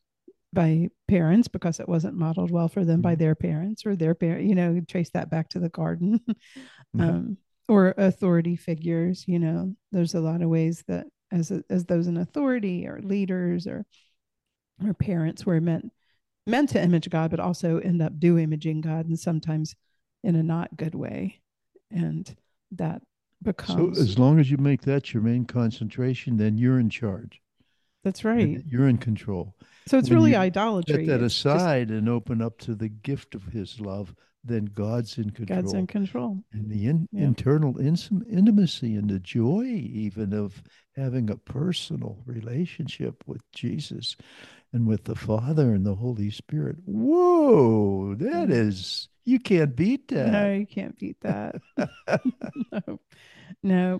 by 0.51 0.89
parents 1.07 1.47
because 1.47 1.79
it 1.79 1.87
wasn't 1.87 2.15
modeled 2.15 2.51
well 2.51 2.67
for 2.67 2.83
them 2.83 3.01
by 3.01 3.13
mm-hmm. 3.13 3.19
their 3.19 3.35
parents 3.35 3.85
or 3.85 3.95
their 3.95 4.15
parent 4.15 4.47
you 4.47 4.55
know 4.55 4.79
trace 4.87 5.11
that 5.11 5.29
back 5.29 5.49
to 5.49 5.59
the 5.59 5.69
garden 5.69 6.19
um, 6.99 7.37
or 7.69 7.93
authority 7.97 8.55
figures 8.55 9.23
you 9.27 9.39
know 9.39 9.73
there's 9.91 10.15
a 10.15 10.19
lot 10.19 10.41
of 10.41 10.49
ways 10.49 10.83
that 10.87 11.05
as 11.31 11.51
as 11.69 11.85
those 11.85 12.07
in 12.07 12.17
authority 12.17 12.87
or 12.87 12.99
leaders 13.01 13.67
or 13.67 13.85
or 14.85 14.93
parents 14.93 15.45
were 15.45 15.61
meant 15.61 15.91
meant 16.47 16.69
to 16.69 16.81
image 16.81 17.09
god 17.09 17.31
but 17.31 17.39
also 17.39 17.77
end 17.77 18.01
up 18.01 18.19
do 18.19 18.37
imaging 18.37 18.81
god 18.81 19.05
and 19.05 19.19
sometimes 19.19 19.75
in 20.23 20.35
a 20.35 20.43
not 20.43 20.75
good 20.75 20.95
way 20.95 21.39
and 21.91 22.35
that 22.71 23.01
becomes 23.41 23.97
so 23.97 24.01
as 24.01 24.19
long 24.19 24.39
as 24.39 24.51
you 24.51 24.57
make 24.57 24.81
that 24.81 25.13
your 25.13 25.23
main 25.23 25.45
concentration 25.45 26.35
then 26.35 26.57
you're 26.57 26.79
in 26.79 26.89
charge 26.89 27.39
that's 28.03 28.23
right. 28.23 28.61
You're 28.65 28.87
in 28.87 28.97
control. 28.97 29.55
So 29.87 29.97
it's 29.97 30.09
when 30.09 30.19
really 30.19 30.35
idolatry. 30.35 31.05
Set 31.05 31.19
that 31.19 31.25
aside 31.25 31.89
just, 31.89 31.97
and 31.97 32.07
open 32.07 32.41
up 32.41 32.57
to 32.59 32.75
the 32.75 32.89
gift 32.89 33.35
of 33.35 33.43
His 33.45 33.79
love. 33.79 34.15
Then 34.43 34.65
God's 34.65 35.17
in 35.17 35.31
control. 35.31 35.61
God's 35.61 35.73
in 35.73 35.87
control. 35.87 36.37
And 36.53 36.71
the 36.71 36.87
in, 36.87 37.09
yeah. 37.11 37.25
internal 37.25 37.77
intimacy 37.79 38.95
and 38.95 39.09
the 39.09 39.19
joy, 39.19 39.65
even 39.65 40.33
of 40.33 40.63
having 40.95 41.29
a 41.29 41.35
personal 41.35 42.21
relationship 42.25 43.23
with 43.27 43.41
Jesus 43.51 44.15
and 44.71 44.87
with 44.87 45.03
the 45.03 45.15
Father 45.15 45.73
and 45.73 45.85
the 45.85 45.95
Holy 45.95 46.31
Spirit. 46.31 46.77
Whoa, 46.85 48.15
that 48.15 48.49
is, 48.49 49.09
you 49.25 49.39
can't 49.39 49.75
beat 49.75 50.07
that. 50.09 50.31
No, 50.31 50.53
you 50.53 50.65
can't 50.65 50.97
beat 50.97 51.19
that. 51.21 51.55
no, 52.71 52.99
no, 53.61 53.99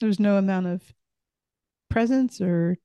there's 0.00 0.20
no 0.20 0.36
amount 0.36 0.66
of 0.66 0.82
presence 1.88 2.40
or 2.40 2.76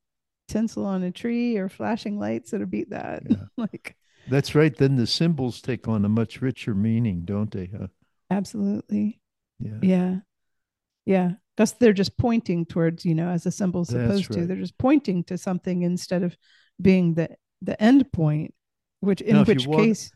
tinsel 0.47 0.85
on 0.85 1.03
a 1.03 1.11
tree 1.11 1.57
or 1.57 1.69
flashing 1.69 2.17
lights 2.17 2.51
that'll 2.51 2.67
beat 2.67 2.91
that. 2.91 3.23
Yeah. 3.29 3.37
like 3.57 3.96
that's 4.29 4.55
right. 4.55 4.75
Then 4.75 4.95
the 4.95 5.07
symbols 5.07 5.61
take 5.61 5.87
on 5.87 6.05
a 6.05 6.09
much 6.09 6.41
richer 6.41 6.73
meaning, 6.73 7.21
don't 7.25 7.51
they? 7.51 7.69
Huh? 7.77 7.87
Absolutely. 8.29 9.19
Yeah. 9.59 9.79
Yeah. 9.81 10.15
Yeah. 11.05 11.31
Because 11.55 11.73
they're 11.73 11.93
just 11.93 12.17
pointing 12.17 12.65
towards, 12.65 13.03
you 13.03 13.15
know, 13.15 13.29
as 13.29 13.45
a 13.45 13.51
symbol's 13.51 13.89
supposed 13.89 14.29
right. 14.29 14.39
to. 14.39 14.45
They're 14.45 14.57
just 14.57 14.77
pointing 14.77 15.23
to 15.25 15.37
something 15.37 15.81
instead 15.81 16.23
of 16.23 16.37
being 16.79 17.15
the 17.15 17.29
the 17.63 17.81
end 17.81 18.11
point, 18.11 18.53
which 18.99 19.21
in 19.21 19.35
now, 19.35 19.43
which 19.43 19.65
walk, 19.65 19.79
case 19.79 20.11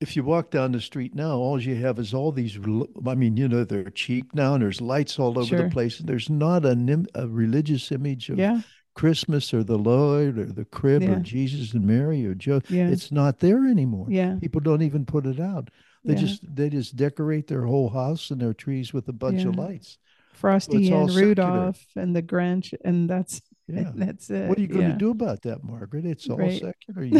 if 0.00 0.14
you 0.14 0.22
walk 0.22 0.50
down 0.50 0.72
the 0.72 0.80
street 0.80 1.14
now, 1.14 1.36
all 1.36 1.60
you 1.60 1.74
have 1.76 1.98
is 1.98 2.12
all 2.12 2.30
these. 2.30 2.58
I 3.06 3.14
mean, 3.14 3.36
you 3.36 3.48
know, 3.48 3.64
they're 3.64 3.90
cheap 3.90 4.34
now, 4.34 4.54
and 4.54 4.62
there's 4.62 4.80
lights 4.80 5.18
all 5.18 5.38
over 5.38 5.46
sure. 5.46 5.62
the 5.64 5.70
place, 5.70 6.00
and 6.00 6.08
there's 6.08 6.28
not 6.28 6.64
a, 6.64 7.04
a 7.14 7.26
religious 7.26 7.90
image 7.92 8.28
of 8.28 8.38
yeah. 8.38 8.60
Christmas 8.96 9.52
or 9.52 9.62
the 9.62 9.76
Lord 9.76 10.38
or 10.38 10.46
the 10.46 10.64
crib 10.64 11.02
yeah. 11.02 11.10
or 11.10 11.20
Jesus 11.20 11.74
and 11.74 11.86
Mary 11.86 12.26
or 12.26 12.34
Joe. 12.34 12.62
Yeah. 12.68 12.88
It's 12.88 13.12
not 13.12 13.38
there 13.40 13.68
anymore. 13.68 14.06
Yeah. 14.08 14.36
People 14.40 14.62
don't 14.62 14.82
even 14.82 15.04
put 15.04 15.26
it 15.26 15.38
out. 15.38 15.68
They 16.02 16.14
yeah. 16.14 16.20
just 16.20 16.56
they 16.56 16.70
just 16.70 16.96
decorate 16.96 17.46
their 17.46 17.62
whole 17.62 17.90
house 17.90 18.30
and 18.30 18.40
their 18.40 18.54
trees 18.54 18.94
with 18.94 19.06
a 19.08 19.12
bunch 19.12 19.44
of 19.44 19.56
lights. 19.56 19.98
Frosty 20.32 20.88
so 20.88 21.02
and 21.02 21.14
Rudolph 21.14 21.76
secular. 21.76 22.02
and 22.04 22.16
the 22.16 22.22
Grinch 22.22 22.72
and 22.84 23.08
that's 23.08 23.42
yeah. 23.68 23.90
that's 23.94 24.30
it. 24.30 24.48
What 24.48 24.56
are 24.58 24.62
you 24.62 24.68
going 24.68 24.92
to 24.92 24.96
do 24.96 25.10
about 25.10 25.42
that, 25.42 25.62
Margaret? 25.62 26.06
It's 26.06 26.28
all 26.28 26.38
right. 26.38 26.60
secular. 26.60 27.04
You 27.04 27.18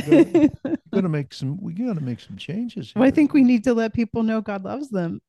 are 0.64 0.76
going 0.92 1.02
to 1.02 1.08
make 1.08 1.34
some. 1.34 1.60
We 1.60 1.74
got 1.74 1.96
to 1.96 2.00
make 2.00 2.20
some 2.20 2.36
changes. 2.36 2.92
Well, 2.94 3.04
I 3.04 3.10
think 3.10 3.34
we 3.34 3.42
need 3.42 3.64
to 3.64 3.74
let 3.74 3.92
people 3.92 4.22
know 4.22 4.40
God 4.40 4.64
loves 4.64 4.88
them. 4.88 5.20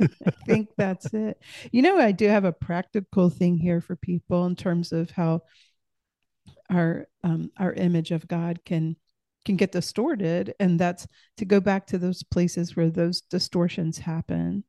I 0.00 0.30
think 0.46 0.70
that's 0.76 1.12
it. 1.12 1.40
You 1.72 1.82
know, 1.82 1.98
I 1.98 2.12
do 2.12 2.28
have 2.28 2.44
a 2.44 2.52
practical 2.52 3.30
thing 3.30 3.58
here 3.58 3.80
for 3.80 3.96
people 3.96 4.46
in 4.46 4.56
terms 4.56 4.92
of 4.92 5.10
how 5.10 5.42
our 6.70 7.06
um, 7.24 7.50
our 7.58 7.72
image 7.72 8.10
of 8.10 8.28
God 8.28 8.60
can 8.64 8.96
can 9.44 9.56
get 9.56 9.72
distorted, 9.72 10.54
and 10.60 10.78
that's 10.78 11.06
to 11.38 11.44
go 11.44 11.60
back 11.60 11.86
to 11.88 11.98
those 11.98 12.22
places 12.22 12.76
where 12.76 12.90
those 12.90 13.22
distortions 13.22 13.98
happen, 13.98 14.64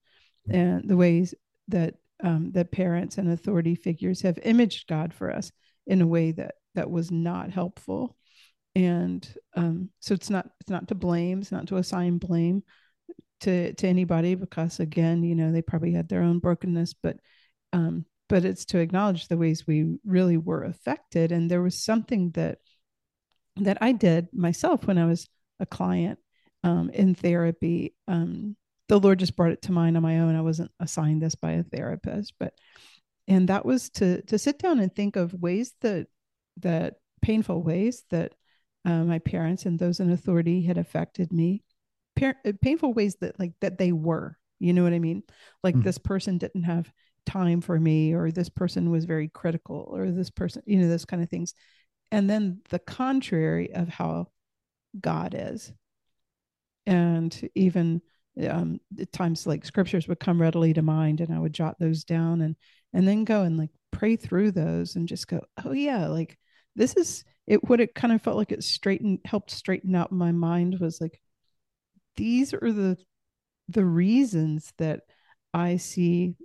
and 0.50 0.88
the 0.88 0.98
ways 0.98 1.34
that 1.68 1.96
um, 2.24 2.52
that 2.52 2.72
parents 2.72 3.18
and 3.18 3.32
authority 3.32 3.76
figures 3.76 4.22
have 4.22 4.40
imaged 4.44 4.88
God 4.88 5.14
for 5.14 5.32
us 5.32 5.52
in 5.88 6.02
a 6.02 6.08
way 6.08 6.32
that 6.32 6.56
that 6.76 6.90
was 6.90 7.12
not 7.12 7.52
helpful, 7.52 8.16
and 8.76 9.28
um, 9.56 9.90
so 10.00 10.14
it's 10.14 10.30
not 10.30 10.50
it's 10.62 10.70
not 10.70 10.88
to 10.90 10.96
blame, 10.96 11.42
it's 11.42 11.52
not 11.52 11.68
to 11.68 11.78
assign 11.78 12.18
blame, 12.18 12.64
to 13.42 13.74
to 13.74 13.88
anybody 13.88 14.36
because 14.36 14.80
again 14.80 15.24
you 15.24 15.36
know 15.36 15.52
they 15.52 15.62
probably 15.62 15.92
had 15.92 16.08
their 16.10 16.24
own 16.24 16.40
brokenness 16.40 16.94
but 16.94 17.18
um 17.74 18.06
but 18.32 18.46
it's 18.46 18.64
to 18.64 18.80
acknowledge 18.80 19.28
the 19.28 19.36
ways 19.36 19.68
we 19.68 19.98
really 20.06 20.38
were 20.38 20.64
affected. 20.64 21.34
And 21.34 21.52
there 21.52 21.62
was 21.62 21.78
something 21.78 22.32
that 22.32 22.60
that 23.58 23.78
i 23.82 23.92
did 23.92 24.30
myself 24.32 24.88
when 24.88 24.98
i 24.98 25.06
was 25.06 25.28
a 25.60 25.66
client 25.66 26.18
um, 26.64 26.90
in 26.92 27.14
therapy. 27.14 27.94
Um, 28.08 28.56
the 28.88 28.98
lord 28.98 29.20
just 29.20 29.36
brought 29.36 29.52
it 29.52 29.62
to 29.64 29.74
mind 29.74 29.98
on 29.98 30.04
my 30.04 30.20
own. 30.22 30.38
I 30.38 30.42
wasn't 30.42 30.72
assigned 30.80 31.22
this 31.22 31.36
by 31.36 31.52
a 31.52 31.64
therapist 31.64 32.34
but 32.40 32.54
and 33.28 33.50
that 33.50 33.66
was 33.66 33.90
to 33.92 34.22
to 34.24 34.40
sit 34.40 34.60
down 34.60 34.80
and 34.80 34.96
think 34.96 35.18
of 35.18 35.34
ways 35.34 35.74
that 35.82 36.08
that 36.62 36.96
painful 37.22 37.62
ways 37.62 38.04
that 38.12 38.34
uh, 38.86 39.04
my 39.04 39.20
parents 39.20 39.66
and 39.66 39.78
those 39.78 40.00
in 40.00 40.10
authority 40.10 40.62
had 40.62 40.78
affected 40.78 41.34
me 41.34 41.64
par- 42.22 42.38
uh, 42.46 42.54
painful 42.62 42.94
ways 42.94 43.16
that 43.22 43.40
like 43.40 43.54
that 43.62 43.78
they 43.78 43.92
were 43.92 44.38
you 44.62 44.74
know 44.74 44.84
what 44.84 44.94
i 44.94 45.00
mean? 45.00 45.24
Like 45.64 45.76
mm. 45.76 45.84
this 45.84 45.98
person 45.98 46.38
didn't 46.38 46.64
have 46.64 46.92
time 47.26 47.62
for 47.62 47.80
me 47.80 48.14
or 48.14 48.32
this 48.32 48.50
person 48.50 48.92
was 48.92 49.06
very 49.06 49.28
critical 49.28 49.90
or 49.92 50.10
this 50.12 50.30
person 50.30 50.62
you 50.66 50.78
know 50.78 50.88
those 50.88 51.06
kind 51.06 51.22
of 51.24 51.30
things. 51.30 51.54
And 52.12 52.30
then 52.30 52.62
the 52.70 52.80
contrary 52.80 53.74
of 53.74 53.90
how 53.90 54.28
god 55.00 55.36
is. 55.38 55.74
And 56.86 57.50
even 57.56 58.02
um, 58.48 58.80
at 59.00 59.12
times 59.12 59.48
like 59.48 59.66
scriptures 59.66 60.08
would 60.08 60.20
come 60.20 60.42
readily 60.42 60.74
to 60.74 60.82
mind 60.82 61.20
and 61.20 61.34
i 61.34 61.40
would 61.40 61.54
jot 61.54 61.78
those 61.80 62.06
down 62.06 62.42
and 62.42 62.56
and 62.94 63.06
then 63.06 63.26
go 63.26 63.42
and 63.42 63.58
like 63.58 63.72
pray 63.92 64.16
through 64.16 64.52
those 64.52 64.96
and 64.96 65.08
just 65.08 65.28
go 65.28 65.42
oh 65.66 65.74
yeah 65.74 66.08
like 66.08 66.38
this 66.76 66.96
is 66.96 67.26
it 67.46 67.62
what 67.68 67.82
it 67.82 67.94
kind 67.94 68.14
of 68.14 68.22
felt 68.22 68.38
like 68.38 68.54
it 68.54 68.64
straightened 68.64 69.20
helped 69.26 69.52
straighten 69.52 69.96
out 69.96 70.14
my 70.14 70.32
mind 70.32 70.78
was 70.80 71.02
like 71.02 71.20
these 72.18 72.54
are 72.54 72.72
the 72.72 72.98
the 73.70 73.86
reasons 73.86 74.74
that 74.78 75.02
I 75.54 75.78
see 75.78 76.36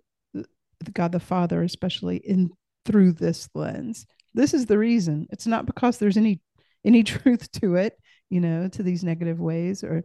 God 0.92 1.12
the 1.12 1.20
Father, 1.20 1.62
especially 1.62 2.18
in 2.18 2.50
through 2.84 3.12
this 3.12 3.48
lens. 3.54 4.06
This 4.34 4.54
is 4.54 4.66
the 4.66 4.78
reason. 4.78 5.26
It's 5.30 5.46
not 5.46 5.66
because 5.66 5.98
there's 5.98 6.16
any 6.16 6.40
any 6.84 7.02
truth 7.04 7.50
to 7.52 7.76
it, 7.76 7.98
you 8.30 8.40
know, 8.40 8.68
to 8.68 8.82
these 8.82 9.04
negative 9.04 9.40
ways 9.40 9.82
or 9.82 10.04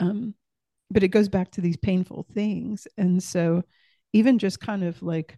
um 0.00 0.34
but 0.90 1.02
it 1.02 1.08
goes 1.08 1.28
back 1.28 1.50
to 1.50 1.60
these 1.60 1.76
painful 1.76 2.26
things. 2.34 2.86
And 2.96 3.22
so 3.22 3.62
even 4.12 4.38
just 4.38 4.60
kind 4.60 4.84
of 4.84 5.02
like 5.02 5.36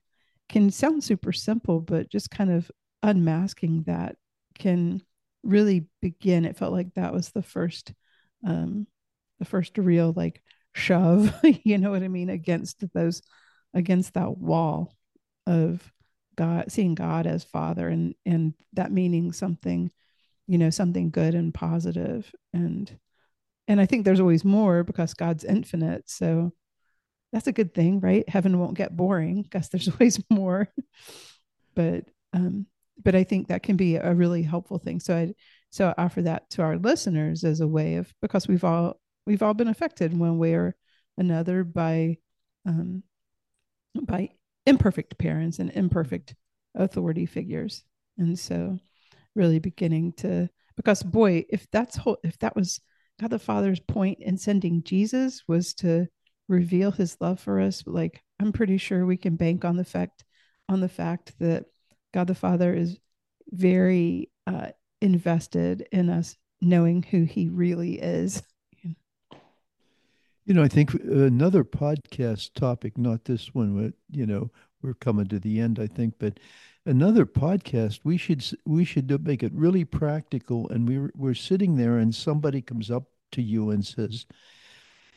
can 0.49 0.71
sound 0.71 1.03
super 1.03 1.33
simple, 1.33 1.81
but 1.81 2.11
just 2.11 2.31
kind 2.31 2.51
of 2.51 2.71
unmasking 3.03 3.85
that 3.85 4.17
can 4.59 5.03
really 5.43 5.87
begin. 6.03 6.45
It 6.45 6.57
felt 6.57 6.73
like 6.73 6.95
that 6.95 7.13
was 7.13 7.31
the 7.31 7.43
first 7.43 7.93
um 8.47 8.87
the 9.38 9.44
first 9.44 9.79
real 9.79 10.12
like 10.16 10.42
shove, 10.75 11.35
you 11.42 11.79
know 11.79 11.90
what 11.90 12.03
I 12.03 12.09
mean, 12.09 12.31
against 12.31 12.85
those 12.92 13.22
against 13.75 14.14
that 14.14 14.38
wall 14.38 14.94
of 15.46 15.92
God, 16.37 16.70
seeing 16.70 16.94
God 16.94 17.27
as 17.27 17.44
Father 17.44 17.88
and 17.88 18.14
and 18.25 18.55
that 18.75 18.92
meaning 18.92 19.33
something, 19.33 19.90
you 20.46 20.59
know, 20.59 20.70
something 20.70 21.11
good 21.11 21.35
and. 21.35 21.53
And 22.53 22.90
and 23.68 23.81
I 23.81 23.87
think 23.87 24.05
there's 24.05 24.20
always 24.20 24.44
more 24.44 24.85
because 24.85 25.14
God's 25.14 25.44
infinite. 25.44 26.09
So 26.09 26.53
that's 27.33 27.49
a 27.49 27.53
good 27.53 27.75
thing, 27.75 28.01
right? 28.01 28.29
Heaven 28.29 28.59
won't 28.59 28.77
get 28.77 28.96
boring 28.96 29.42
because 29.42 29.68
there's 29.68 29.88
always 29.92 30.22
more. 30.31 30.68
but 31.75 32.05
um 32.33 32.66
but 33.03 33.14
I 33.14 33.25
think 33.25 33.49
that 33.49 33.62
can 33.62 33.77
be 33.77 33.96
a 33.96 34.14
really 34.14 34.42
helpful 34.42 34.79
thing. 34.79 35.01
So 35.01 35.16
I 35.16 35.35
so 35.70 35.88
I 35.88 36.03
offer 36.03 36.22
that 36.22 36.49
to 36.51 36.62
our 36.62 36.79
listeners 36.79 37.44
as 37.44 37.61
a 37.61 37.68
way 37.68 37.96
of 37.96 38.12
because 38.22 38.49
we've 38.49 38.64
all 38.64 38.99
we've 39.27 39.43
all 39.43 39.55
been 39.55 39.69
affected 39.69 40.12
in 40.12 40.19
one 40.19 40.39
way 40.39 40.55
or 40.55 40.77
another 41.19 41.65
by 41.65 42.19
um, 42.65 43.03
by 44.03 44.31
imperfect 44.67 45.19
parents 45.19 45.59
and 45.59 45.71
imperfect 45.71 46.35
authority 46.75 47.27
figures, 47.27 47.85
and 48.19 48.39
so 48.39 48.79
really 49.35 49.59
beginning 49.59 50.12
to 50.15 50.49
because 50.77 51.03
boy, 51.03 51.45
if 51.49 51.67
that's 51.71 51.97
whole, 51.97 52.19
if 52.23 52.39
that 52.39 52.55
was 52.55 52.81
God 53.21 53.31
the 53.31 53.39
Father's 53.39 53.81
point 53.81 54.19
in 54.21 54.37
sending 54.37 54.83
Jesus 54.83 55.43
was 55.49 55.75
to 55.75 56.07
reveal 56.49 56.91
His 56.91 57.17
love 57.21 57.41
for 57.41 57.61
us, 57.61 57.83
like 57.87 58.23
I'm 58.41 58.53
pretty 58.53 58.79
sure 58.79 59.07
we 59.07 59.17
can 59.17 59.37
bank 59.37 59.65
on 59.65 59.77
the 59.77 59.85
fact 59.85 60.25
on 60.69 60.81
the 60.81 60.89
fact 60.89 61.35
that 61.39 61.65
God 62.12 62.27
the 62.27 62.35
Father 62.35 62.75
is 62.75 62.99
very 63.51 64.31
uh, 64.47 64.69
invested 65.01 65.87
in 65.93 66.11
us 66.11 66.37
knowing 66.61 67.03
who 67.03 67.25
He 67.25 67.49
really 67.49 68.01
is. 68.01 68.43
You 70.47 70.55
know, 70.55 70.63
I 70.63 70.69
think 70.69 70.95
another 70.95 71.65
podcast 71.65 72.55
topic, 72.55 72.97
not 72.97 73.25
this 73.25 73.53
one, 73.53 73.83
but 73.83 73.95
you 74.17 74.27
know, 74.27 74.51
we're 74.81 74.95
coming 74.95 75.27
to 75.27 75.41
the 75.41 75.59
end, 75.61 75.81
I 75.81 75.89
think, 75.89 76.15
but 76.21 76.39
another 76.85 77.27
podcast, 77.27 78.01
we 78.05 78.17
should 78.17 78.45
we 78.65 78.85
should 78.85 79.11
make 79.27 79.43
it 79.43 79.53
really 79.53 79.85
practical. 79.85 80.69
And 80.69 80.89
we 80.89 81.11
we're 81.17 81.35
sitting 81.35 81.77
there, 81.77 81.99
and 81.99 82.15
somebody 82.15 82.63
comes 82.63 82.93
up 82.93 83.05
to 83.33 83.43
you 83.43 83.71
and 83.71 83.85
says, 83.85 84.25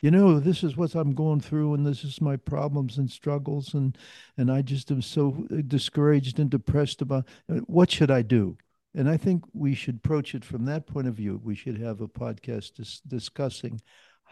you 0.02 0.12
know, 0.12 0.40
this 0.40 0.64
is 0.64 0.78
what 0.78 0.96
I'm 0.96 1.14
going 1.14 1.42
through, 1.42 1.76
and 1.76 1.86
this 1.86 2.04
is 2.04 2.22
my 2.22 2.36
problems 2.38 2.98
and 2.98 3.10
struggles, 3.12 3.74
and 3.76 3.98
and 4.38 4.52
I 4.52 4.64
just 4.64 4.90
am 4.92 5.02
so 5.04 5.46
discouraged 5.68 6.40
and 6.40 6.50
depressed 6.50 7.02
about 7.04 7.28
uh, 7.50 7.58
what 7.68 7.92
should 7.92 8.10
I 8.12 8.24
do. 8.24 8.58
And 8.96 9.08
I 9.08 9.18
think 9.18 9.44
we 9.54 9.76
should 9.76 9.98
approach 9.98 10.34
it 10.34 10.44
from 10.44 10.66
that 10.66 10.88
point 10.88 11.08
of 11.08 11.14
view. 11.16 11.40
We 11.44 11.54
should 11.56 11.78
have 11.80 12.02
a 12.02 12.08
podcast 12.08 12.74
dis- 12.76 13.02
discussing 13.02 13.80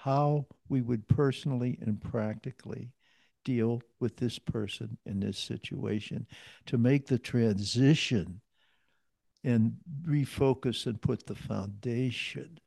how 0.08 0.46
we 0.70 0.82
would 0.82 1.06
personally 1.10 1.78
and 1.82 2.00
practically 2.00 2.94
deal 3.44 3.82
with 4.00 4.16
this 4.16 4.40
person 4.40 4.98
in 5.06 5.20
this 5.20 5.38
situation 5.38 6.26
to 6.66 6.78
make 6.78 7.06
the 7.08 7.20
transition 7.20 8.40
and 9.44 9.76
refocus 10.08 10.86
and 10.86 11.02
put 11.02 11.26
the 11.26 11.36
foundation 11.36 12.58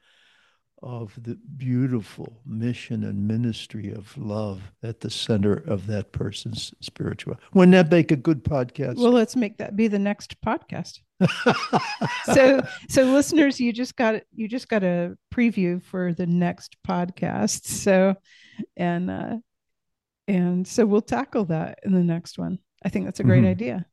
of 0.82 1.18
the 1.22 1.38
beautiful 1.56 2.40
mission 2.46 3.04
and 3.04 3.26
ministry 3.26 3.92
of 3.92 4.16
love 4.16 4.72
at 4.82 5.00
the 5.00 5.10
center 5.10 5.54
of 5.54 5.86
that 5.86 6.12
person's 6.12 6.72
spiritual. 6.80 7.36
Wouldn't 7.52 7.72
that 7.72 7.90
make 7.90 8.10
a 8.10 8.16
good 8.16 8.44
podcast? 8.44 8.96
Well, 8.96 9.12
let's 9.12 9.36
make 9.36 9.58
that 9.58 9.76
be 9.76 9.88
the 9.88 9.98
next 9.98 10.40
podcast. 10.40 11.00
so, 12.24 12.62
so 12.88 13.02
listeners, 13.04 13.60
you 13.60 13.72
just 13.72 13.96
got 13.96 14.22
you 14.34 14.48
just 14.48 14.68
got 14.68 14.82
a 14.82 15.16
preview 15.34 15.82
for 15.82 16.14
the 16.14 16.26
next 16.26 16.76
podcast. 16.86 17.66
So, 17.66 18.14
and 18.76 19.10
uh, 19.10 19.36
and 20.26 20.66
so 20.66 20.86
we'll 20.86 21.02
tackle 21.02 21.46
that 21.46 21.80
in 21.84 21.92
the 21.92 22.04
next 22.04 22.38
one. 22.38 22.58
I 22.82 22.88
think 22.88 23.04
that's 23.04 23.20
a 23.20 23.24
great 23.24 23.42
mm-hmm. 23.42 23.50
idea. 23.50 23.86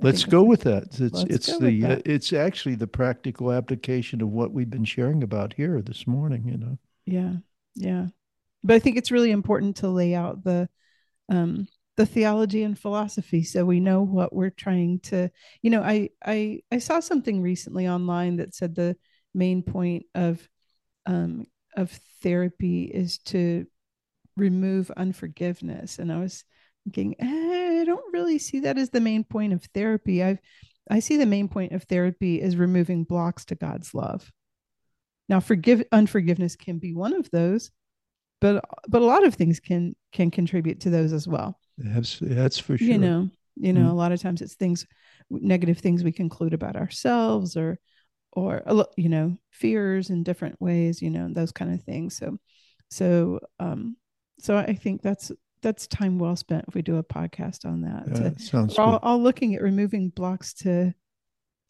Let's 0.00 0.24
go 0.24 0.42
with 0.42 0.62
that. 0.62 1.00
It's 1.00 1.22
it's 1.24 1.58
the 1.58 1.84
uh, 1.84 2.00
it's 2.04 2.32
actually 2.32 2.74
the 2.74 2.86
practical 2.86 3.52
application 3.52 4.20
of 4.20 4.28
what 4.28 4.52
we've 4.52 4.68
been 4.68 4.84
sharing 4.84 5.22
about 5.22 5.54
here 5.54 5.80
this 5.80 6.06
morning. 6.06 6.44
You 6.46 6.58
know. 6.58 6.78
Yeah, 7.06 7.34
yeah, 7.74 8.06
but 8.62 8.74
I 8.74 8.78
think 8.80 8.96
it's 8.96 9.12
really 9.12 9.30
important 9.30 9.76
to 9.76 9.88
lay 9.88 10.14
out 10.14 10.42
the 10.42 10.68
um, 11.28 11.68
the 11.96 12.06
theology 12.06 12.64
and 12.64 12.78
philosophy 12.78 13.44
so 13.44 13.64
we 13.64 13.78
know 13.80 14.02
what 14.02 14.34
we're 14.34 14.50
trying 14.50 15.00
to. 15.00 15.30
You 15.62 15.70
know, 15.70 15.82
I 15.82 16.10
I 16.24 16.60
I 16.72 16.78
saw 16.78 17.00
something 17.00 17.40
recently 17.40 17.88
online 17.88 18.36
that 18.36 18.54
said 18.54 18.74
the 18.74 18.96
main 19.32 19.62
point 19.62 20.06
of 20.14 20.46
um, 21.06 21.46
of 21.76 21.90
therapy 22.22 22.84
is 22.84 23.18
to 23.18 23.66
remove 24.36 24.90
unforgiveness, 24.96 25.98
and 25.98 26.12
I 26.12 26.18
was 26.18 26.44
thinking, 26.84 27.16
eh, 27.18 27.80
I 27.80 27.84
don't 27.84 28.12
really 28.12 28.38
see 28.38 28.60
that 28.60 28.78
as 28.78 28.90
the 28.90 29.00
main 29.00 29.24
point 29.24 29.52
of 29.52 29.64
therapy. 29.74 30.22
I've 30.22 30.38
I 30.90 31.00
see 31.00 31.16
the 31.16 31.26
main 31.26 31.48
point 31.48 31.72
of 31.72 31.84
therapy 31.84 32.40
is 32.40 32.56
removing 32.56 33.04
blocks 33.04 33.46
to 33.46 33.54
God's 33.54 33.94
love. 33.94 34.30
Now, 35.28 35.40
forgive 35.40 35.82
unforgiveness 35.92 36.56
can 36.56 36.78
be 36.78 36.92
one 36.92 37.14
of 37.14 37.30
those, 37.30 37.70
but 38.40 38.64
but 38.88 39.02
a 39.02 39.06
lot 39.06 39.24
of 39.24 39.34
things 39.34 39.60
can 39.60 39.94
can 40.12 40.30
contribute 40.30 40.80
to 40.80 40.90
those 40.90 41.12
as 41.12 41.26
well. 41.26 41.58
That's 41.78 42.18
that's 42.20 42.58
for 42.58 42.76
sure. 42.76 42.86
You 42.86 42.98
know, 42.98 43.30
you 43.56 43.72
know, 43.72 43.80
mm-hmm. 43.80 43.90
a 43.90 43.94
lot 43.94 44.12
of 44.12 44.20
times 44.20 44.42
it's 44.42 44.54
things, 44.54 44.86
negative 45.30 45.78
things 45.78 46.04
we 46.04 46.12
conclude 46.12 46.52
about 46.52 46.76
ourselves, 46.76 47.56
or 47.56 47.78
or 48.32 48.62
you 48.96 49.08
know, 49.08 49.38
fears 49.50 50.10
in 50.10 50.22
different 50.22 50.60
ways. 50.60 51.00
You 51.00 51.10
know, 51.10 51.28
those 51.32 51.52
kind 51.52 51.72
of 51.72 51.82
things. 51.82 52.18
So, 52.18 52.36
so 52.90 53.40
um, 53.58 53.96
so 54.40 54.58
I 54.58 54.74
think 54.74 55.00
that's 55.00 55.32
that's 55.64 55.86
time 55.88 56.18
well 56.18 56.36
spent 56.36 56.66
if 56.68 56.74
we 56.74 56.82
do 56.82 56.98
a 56.98 57.02
podcast 57.02 57.64
on 57.64 57.80
that. 57.80 58.04
Yeah, 58.06 58.30
to, 58.30 58.38
sounds 58.38 58.78
all, 58.78 59.00
all 59.02 59.20
looking 59.20 59.54
at 59.54 59.62
removing 59.62 60.10
blocks 60.10 60.52
to 60.54 60.94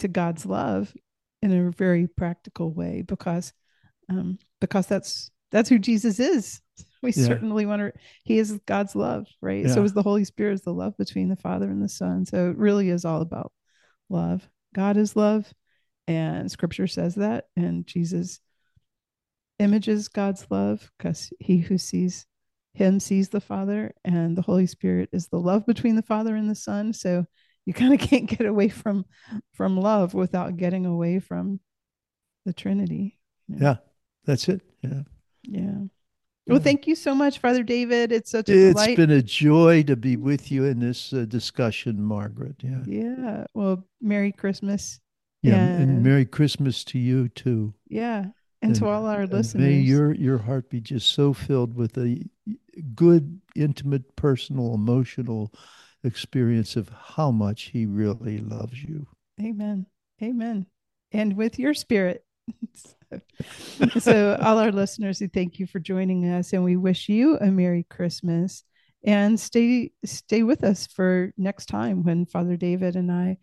to 0.00 0.08
God's 0.08 0.44
love 0.44 0.92
in 1.40 1.52
a 1.52 1.70
very 1.70 2.08
practical 2.08 2.74
way 2.74 3.02
because 3.02 3.52
um, 4.10 4.38
because 4.60 4.86
that's 4.86 5.30
that's 5.50 5.68
who 5.68 5.78
Jesus 5.78 6.20
is. 6.20 6.60
We 7.04 7.12
yeah. 7.12 7.26
certainly 7.26 7.66
want 7.66 7.82
to. 7.82 7.92
He 8.24 8.38
is 8.38 8.58
God's 8.64 8.96
love, 8.96 9.26
right? 9.42 9.66
Yeah. 9.66 9.74
So 9.74 9.84
is 9.84 9.92
the 9.92 10.02
Holy 10.02 10.24
Spirit 10.24 10.54
is 10.54 10.62
the 10.62 10.72
love 10.72 10.96
between 10.96 11.28
the 11.28 11.36
Father 11.36 11.68
and 11.68 11.82
the 11.82 11.88
Son. 11.88 12.24
So 12.24 12.48
it 12.48 12.56
really 12.56 12.88
is 12.88 13.04
all 13.04 13.20
about 13.20 13.52
love. 14.08 14.48
God 14.74 14.96
is 14.96 15.14
love, 15.14 15.52
and 16.08 16.50
Scripture 16.50 16.86
says 16.86 17.16
that, 17.16 17.44
and 17.58 17.86
Jesus 17.86 18.40
images 19.58 20.08
God's 20.08 20.46
love 20.48 20.90
because 20.96 21.30
he 21.38 21.58
who 21.58 21.76
sees 21.76 22.24
him 22.74 23.00
sees 23.00 23.28
the 23.28 23.40
Father, 23.40 23.94
and 24.04 24.36
the 24.36 24.42
Holy 24.42 24.66
Spirit 24.66 25.08
is 25.12 25.28
the 25.28 25.38
love 25.38 25.64
between 25.64 25.96
the 25.96 26.02
Father 26.02 26.34
and 26.36 26.50
the 26.50 26.54
Son. 26.54 26.92
So 26.92 27.24
you 27.64 27.72
kind 27.72 27.94
of 27.94 28.00
can't 28.08 28.28
get 28.28 28.46
away 28.46 28.68
from 28.68 29.06
from 29.52 29.76
love 29.76 30.12
without 30.14 30.56
getting 30.56 30.84
away 30.84 31.20
from 31.20 31.60
the 32.44 32.52
Trinity. 32.52 33.18
You 33.48 33.56
know? 33.56 33.66
Yeah, 33.66 33.76
that's 34.24 34.48
it. 34.48 34.60
Yeah. 34.82 35.02
Yeah. 35.44 35.78
Well, 36.46 36.60
thank 36.60 36.86
you 36.86 36.94
so 36.94 37.14
much, 37.14 37.38
Father 37.38 37.62
David. 37.62 38.12
It's 38.12 38.30
such 38.30 38.50
a 38.50 38.52
It's 38.52 38.74
delight. 38.74 38.96
been 38.98 39.10
a 39.10 39.22
joy 39.22 39.82
to 39.84 39.96
be 39.96 40.16
with 40.16 40.52
you 40.52 40.64
in 40.64 40.78
this 40.78 41.10
uh, 41.14 41.24
discussion, 41.26 42.02
Margaret. 42.02 42.56
Yeah. 42.62 42.82
Yeah. 42.86 43.44
Well, 43.54 43.86
Merry 44.02 44.30
Christmas. 44.30 45.00
Yeah, 45.42 45.56
and, 45.56 45.82
and 45.82 46.02
Merry 46.02 46.24
Christmas 46.24 46.84
to 46.84 46.98
you 46.98 47.28
too. 47.28 47.74
Yeah, 47.88 48.20
and, 48.20 48.32
and 48.62 48.74
to 48.76 48.86
all 48.86 49.06
our 49.06 49.26
listeners. 49.26 49.62
May 49.62 49.74
your 49.74 50.14
your 50.14 50.38
heart 50.38 50.70
be 50.70 50.80
just 50.80 51.10
so 51.10 51.34
filled 51.34 51.74
with 51.74 51.98
a 51.98 52.22
good, 52.94 53.40
intimate, 53.54 54.16
personal, 54.16 54.74
emotional 54.74 55.52
experience 56.02 56.76
of 56.76 56.90
how 56.90 57.30
much 57.30 57.64
He 57.64 57.86
really 57.86 58.38
loves 58.38 58.82
you. 58.82 59.06
Amen. 59.40 59.86
Amen. 60.22 60.66
And 61.12 61.36
with 61.36 61.58
your 61.58 61.74
spirit. 61.74 62.24
so, 64.00 64.36
all 64.42 64.58
our 64.58 64.72
listeners, 64.72 65.20
we 65.20 65.28
thank 65.28 65.58
you 65.58 65.66
for 65.66 65.78
joining 65.78 66.28
us, 66.28 66.52
and 66.52 66.64
we 66.64 66.76
wish 66.76 67.08
you 67.08 67.38
a 67.38 67.46
Merry 67.46 67.86
Christmas. 67.88 68.64
And 69.06 69.38
stay 69.38 69.92
stay 70.04 70.42
with 70.42 70.64
us 70.64 70.86
for 70.86 71.32
next 71.36 71.66
time 71.66 72.04
when 72.04 72.26
Father 72.26 72.56
David 72.56 72.96
and 72.96 73.12
I 73.12 73.36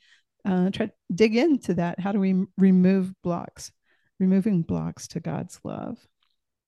uh, 0.44 0.72
try 0.72 0.88
to 0.88 0.92
dig 1.14 1.36
into 1.36 1.76
that. 1.76 2.00
How 2.00 2.12
do 2.12 2.20
we 2.20 2.46
remove 2.58 3.14
blocks, 3.22 3.72
removing 4.20 4.64
blocks 4.64 5.08
to 5.10 5.20
God's 5.20 5.60
love? 5.64 5.98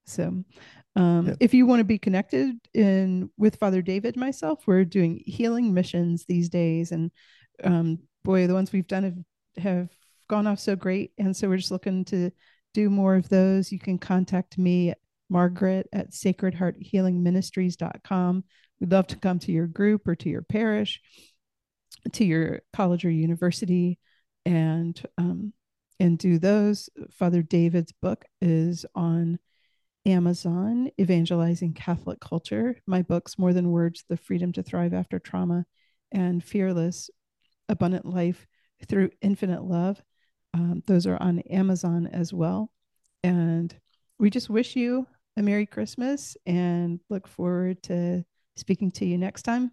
So, 0.06 0.44
um, 0.96 1.36
if 1.40 1.54
you 1.54 1.66
want 1.66 1.80
to 1.80 1.86
be 1.86 1.98
connected 1.98 2.56
in 2.74 3.30
with 3.38 3.56
Father 3.56 3.82
David, 3.82 4.16
myself, 4.16 4.68
we're 4.68 4.86
doing 4.86 5.24
healing 5.26 5.74
missions 5.74 6.26
these 6.26 6.50
days, 6.50 6.92
and 6.92 7.10
um, 7.64 7.98
boy, 8.24 8.46
the 8.46 8.54
ones 8.54 8.72
we've 8.72 8.86
done 8.88 9.04
have 9.04 9.18
have 9.58 9.90
gone 10.28 10.46
off 10.46 10.60
so 10.60 10.76
great, 10.76 11.12
and 11.18 11.36
so 11.36 11.50
we're 11.50 11.58
just 11.58 11.72
looking 11.72 12.06
to 12.06 12.30
do 12.74 12.92
more 12.92 13.16
of 13.16 13.28
those. 13.30 13.72
You 13.72 13.80
can 13.80 13.98
contact 13.98 14.60
me, 14.60 14.94
Margaret, 15.30 15.90
at 15.94 16.12
sacredhearthealingministries.com. 16.12 18.44
We'd 18.80 18.92
love 18.92 19.08
to 19.08 19.18
come 19.18 19.40
to 19.40 19.52
your 19.52 19.68
group 19.68 20.08
or 20.08 20.14
to 20.16 20.30
your 20.30 20.44
parish, 20.44 21.02
to 22.12 22.24
your 22.24 22.62
college 22.72 23.04
or 23.04 23.10
university, 23.10 23.98
and 24.46 25.02
um, 25.18 25.54
and 26.00 26.20
do 26.20 26.38
those. 26.38 26.88
Father 27.12 27.42
David's 27.42 27.94
book 27.94 28.26
is 28.42 28.86
on 28.94 29.40
Amazon, 30.06 30.90
Evangelizing 31.00 31.74
Catholic 31.74 32.20
Culture. 32.20 32.76
My 32.86 33.02
books, 33.02 33.38
More 33.38 33.54
Than 33.54 33.72
Words 33.72 34.04
The 34.10 34.18
Freedom 34.18 34.52
to 34.54 34.64
Thrive 34.64 34.94
After 34.94 35.20
Trauma, 35.20 35.66
and 36.12 36.44
Fearless 36.44 37.10
Abundant 37.70 38.06
Life 38.06 38.46
Through 38.88 39.12
Infinite 39.22 39.64
Love. 39.64 40.02
Um, 40.54 40.84
those 40.86 41.08
are 41.08 41.18
on 41.22 41.40
Amazon 41.40 42.08
as 42.08 42.34
well. 42.34 42.72
And 43.24 43.74
we 44.20 44.30
just 44.30 44.50
wish 44.50 44.76
you 44.76 45.08
a 45.38 45.42
Merry 45.42 45.66
Christmas 45.66 46.36
and 46.46 47.00
look 47.10 47.28
forward 47.28 47.82
to 47.84 48.24
speaking 48.56 48.92
to 48.92 49.06
you 49.06 49.18
next 49.18 49.44
time. 49.44 49.72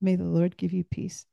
May 0.00 0.16
the 0.16 0.24
Lord 0.24 0.56
give 0.56 0.72
you 0.72 0.84
peace. 0.84 1.26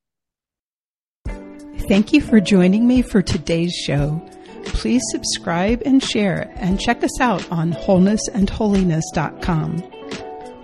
Thank 1.87 2.13
you 2.13 2.21
for 2.21 2.39
joining 2.39 2.87
me 2.87 3.01
for 3.01 3.21
today's 3.21 3.73
show. 3.73 4.21
Please 4.65 5.01
subscribe 5.11 5.81
and 5.85 6.03
share 6.03 6.51
and 6.55 6.79
check 6.79 7.03
us 7.03 7.19
out 7.19 7.51
on 7.51 7.73
wholenessandholiness.com. 7.73 9.83